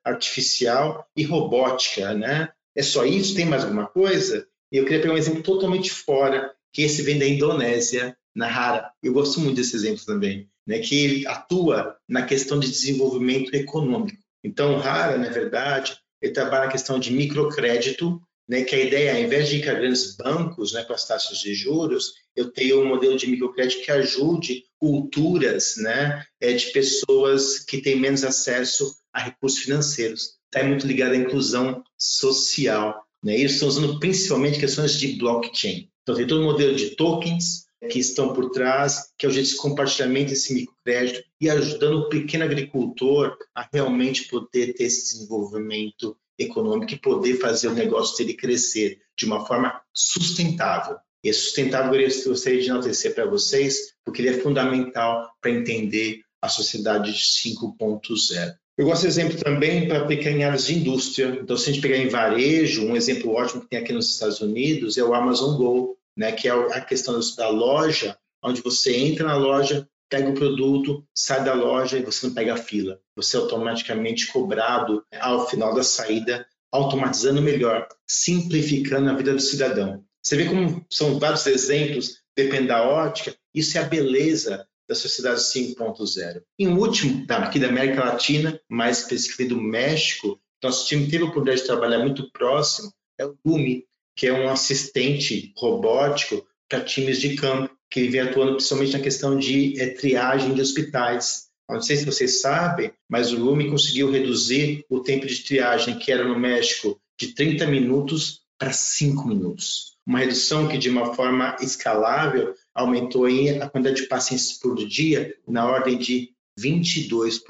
artificial 0.05 1.05
e 1.17 1.25
robótica, 1.25 2.15
né? 2.15 2.51
É 2.75 2.83
só 2.83 3.05
isso? 3.05 3.35
Tem 3.35 3.45
mais 3.45 3.65
alguma 3.65 3.87
coisa? 3.87 4.47
E 4.71 4.77
eu 4.77 4.85
queria 4.85 5.01
pegar 5.01 5.15
um 5.15 5.19
exemplo 5.19 5.43
totalmente 5.43 5.91
fora, 5.91 6.53
que 6.73 6.83
esse 6.83 7.03
vem 7.03 7.19
da 7.19 7.27
Indonésia, 7.27 8.17
na 8.35 8.47
Hara. 8.47 8.93
Eu 9.03 9.13
gosto 9.13 9.41
muito 9.41 9.57
desse 9.57 9.75
exemplo 9.75 10.05
também, 10.07 10.49
né? 10.65 10.79
Que 10.79 11.05
ele 11.05 11.27
atua 11.27 11.97
na 12.09 12.23
questão 12.23 12.61
de 12.61 12.71
desenvolvimento 12.71 13.53
econômico. 13.53 14.23
Então, 14.45 14.79
Hara, 14.79 15.19
na 15.19 15.31
verdade, 15.31 15.97
ele 16.21 16.33
trabalha 16.33 16.67
na 16.67 16.73
questão 16.73 16.99
de 16.99 17.13
microcrédito, 17.13 18.23
né, 18.49 18.63
que 18.63 18.75
a 18.75 18.81
ideia, 18.81 19.15
ao 19.15 19.21
invés 19.21 19.49
de 19.49 19.57
ir 19.57 19.63
para 19.63 19.75
grandes 19.75 20.17
bancos 20.17 20.73
né, 20.73 20.85
com 20.85 20.93
as 20.93 21.07
taxas 21.07 21.39
de 21.39 21.55
juros, 21.55 22.13
eu 22.37 22.51
tenho 22.51 22.81
um 22.81 22.89
modelo 22.89 23.17
de 23.17 23.27
microcrédito 23.27 23.85
que 23.85 23.91
ajude 23.91 24.65
culturas 24.79 25.75
né, 25.77 26.25
é, 26.41 26.53
de 26.53 26.73
pessoas 26.73 27.61
que 27.61 27.81
têm 27.81 28.01
menos 28.01 28.25
acesso 28.25 28.95
a 29.13 29.21
recursos 29.21 29.61
financeiros. 29.61 30.39
Está 30.53 30.67
muito 30.67 30.87
ligado 30.87 31.13
à 31.13 31.17
inclusão 31.17 31.83
social. 31.97 33.03
Né? 33.23 33.39
Eles 33.39 33.53
estão 33.53 33.69
usando 33.69 34.01
principalmente 34.01 34.59
questões 34.59 34.99
de 34.99 35.17
blockchain. 35.19 35.89
Então, 36.03 36.17
tem 36.17 36.27
todo 36.27 36.41
um 36.41 36.47
modelo 36.47 36.75
de 36.75 36.97
tokens 36.97 37.67
que 37.91 37.99
estão 37.99 38.33
por 38.33 38.51
trás, 38.51 39.13
que 39.19 39.27
é 39.27 39.29
o 39.29 39.33
jeito 39.33 39.51
de 39.51 39.57
compartilhamento 39.57 40.31
desse 40.31 40.55
microcrédito 40.55 41.25
e 41.41 41.51
ajudando 41.51 42.01
o 42.01 42.09
pequeno 42.09 42.45
agricultor 42.45 43.37
a 43.55 43.69
realmente 43.73 44.29
poder 44.29 44.75
ter 44.75 44.85
esse 44.85 45.15
desenvolvimento 45.15 46.17
econômico 46.39 46.93
e 46.93 46.99
poder 46.99 47.39
fazer 47.39 47.69
o 47.69 47.75
negócio 47.75 48.17
dele 48.19 48.37
crescer 48.37 49.01
de 49.17 49.27
uma 49.27 49.45
forma 49.47 49.81
sustentável. 49.93 50.97
E 51.25 51.31
é 51.31 51.33
sustentável 51.33 51.93
gostaria 52.27 52.61
de 52.61 52.69
enaltecer 52.69 53.15
para 53.15 53.27
vocês, 53.27 53.95
porque 54.05 54.21
ele 54.21 54.31
é 54.31 54.41
fundamental 54.41 55.31
para 55.41 55.51
entender 55.51 56.23
a 56.41 56.49
sociedade 56.49 57.13
5.0. 57.13 58.55
Eu 58.77 58.87
gosto 58.87 59.03
de 59.03 59.09
exemplo 59.09 59.39
também 59.39 59.87
para 59.87 59.99
aplicar 59.99 60.31
em 60.31 60.45
áreas 60.45 60.67
de 60.67 60.79
indústria. 60.79 61.39
Então, 61.41 61.57
se 61.57 61.71
a 61.71 61.73
gente 61.73 61.83
pegar 61.83 61.99
em 61.99 62.09
varejo, 62.09 62.87
um 62.87 62.97
exemplo 62.97 63.33
ótimo 63.33 63.61
que 63.61 63.69
tem 63.69 63.79
aqui 63.79 63.93
nos 63.93 64.11
Estados 64.11 64.41
Unidos 64.41 64.99
é 64.99 65.05
o 65.05 65.15
Amazon 65.15 65.57
Go, 65.57 65.97
né, 66.17 66.33
que 66.33 66.49
é 66.49 66.51
a 66.51 66.81
questão 66.81 67.19
da 67.37 67.49
loja, 67.49 68.17
onde 68.43 68.61
você 68.61 68.97
entra 68.97 69.27
na 69.27 69.37
loja, 69.37 69.87
pega 70.11 70.29
o 70.29 70.35
produto, 70.35 71.05
sai 71.15 71.45
da 71.45 71.55
loja 71.55 71.99
e 71.99 72.03
você 72.03 72.27
não 72.27 72.35
pega 72.35 72.55
a 72.55 72.59
fila. 72.59 72.99
Você 73.15 73.37
é 73.37 73.41
automaticamente 73.41 74.27
cobrado 74.33 75.05
ao 75.21 75.49
final 75.49 75.75
da 75.75 75.83
saída, 75.83 76.47
automatizando 76.73 77.41
melhor, 77.41 77.87
simplificando 78.07 79.11
a 79.11 79.15
vida 79.15 79.35
do 79.35 79.41
cidadão. 79.41 80.05
Você 80.23 80.37
vê 80.37 80.45
como 80.47 80.87
são 80.89 81.19
vários 81.19 81.47
exemplos, 81.47 82.19
depende 82.37 82.69
da 82.69 82.89
ótica, 82.89 83.35
isso 83.55 83.77
é 83.77 83.81
a 83.81 83.89
beleza 83.89 84.67
da 84.89 84.95
sociedade 84.95 85.41
5.0. 85.41 86.43
Em 86.59 86.69
último, 86.69 87.27
tá, 87.27 87.39
aqui 87.39 87.59
da 87.59 87.69
América 87.69 88.05
Latina, 88.05 88.61
mais 88.69 89.01
especificamente 89.01 89.55
do 89.55 89.61
México, 89.61 90.41
nosso 90.63 90.87
time 90.87 91.11
teve 91.11 91.25
a 91.25 91.27
oportunidade 91.27 91.63
de 91.63 91.67
trabalhar 91.67 91.99
muito 91.99 92.31
próximo, 92.31 92.93
é 93.19 93.27
o 93.27 93.37
Gumi, 93.45 93.85
que 94.15 94.27
é 94.27 94.33
um 94.33 94.49
assistente 94.49 95.53
robótico 95.57 96.47
para 96.69 96.85
times 96.85 97.21
de 97.21 97.35
campo 97.35 97.75
que 97.91 98.09
vem 98.09 98.21
atuando 98.21 98.55
principalmente 98.55 98.93
na 98.93 99.01
questão 99.01 99.39
de 99.39 99.79
é, 99.81 99.91
triagem 99.91 100.55
de 100.55 100.61
hospitais. 100.61 101.49
Não 101.69 101.81
sei 101.81 101.97
se 101.97 102.07
vocês 102.07 102.41
sabem, 102.41 102.93
mas 103.09 103.33
o 103.33 103.39
Lume 103.39 103.71
conseguiu 103.71 104.11
reduzir 104.11 104.85
o 104.89 105.01
tempo 105.01 105.27
de 105.27 105.43
triagem, 105.43 105.99
que 105.99 106.11
era 106.11 106.25
no 106.25 106.39
México, 106.39 107.01
de 107.19 107.35
30 107.35 107.67
minutos 107.67 108.43
para 108.59 108.73
5 108.73 109.27
minutos. 109.27 109.92
Uma 110.07 110.21
redução 110.21 110.69
que, 110.69 110.79
de 110.79 110.91
uma 110.91 111.15
forma 111.15 111.57
escalável, 111.61 112.55
aumentou 112.75 113.27
a 113.27 113.69
quantidade 113.69 114.03
de 114.03 114.09
pacientes 114.09 114.59
por 114.59 114.77
dia 114.77 115.35
na 115.47 115.67
ordem 115.67 115.97
de 115.97 116.31
22%. 116.59 117.41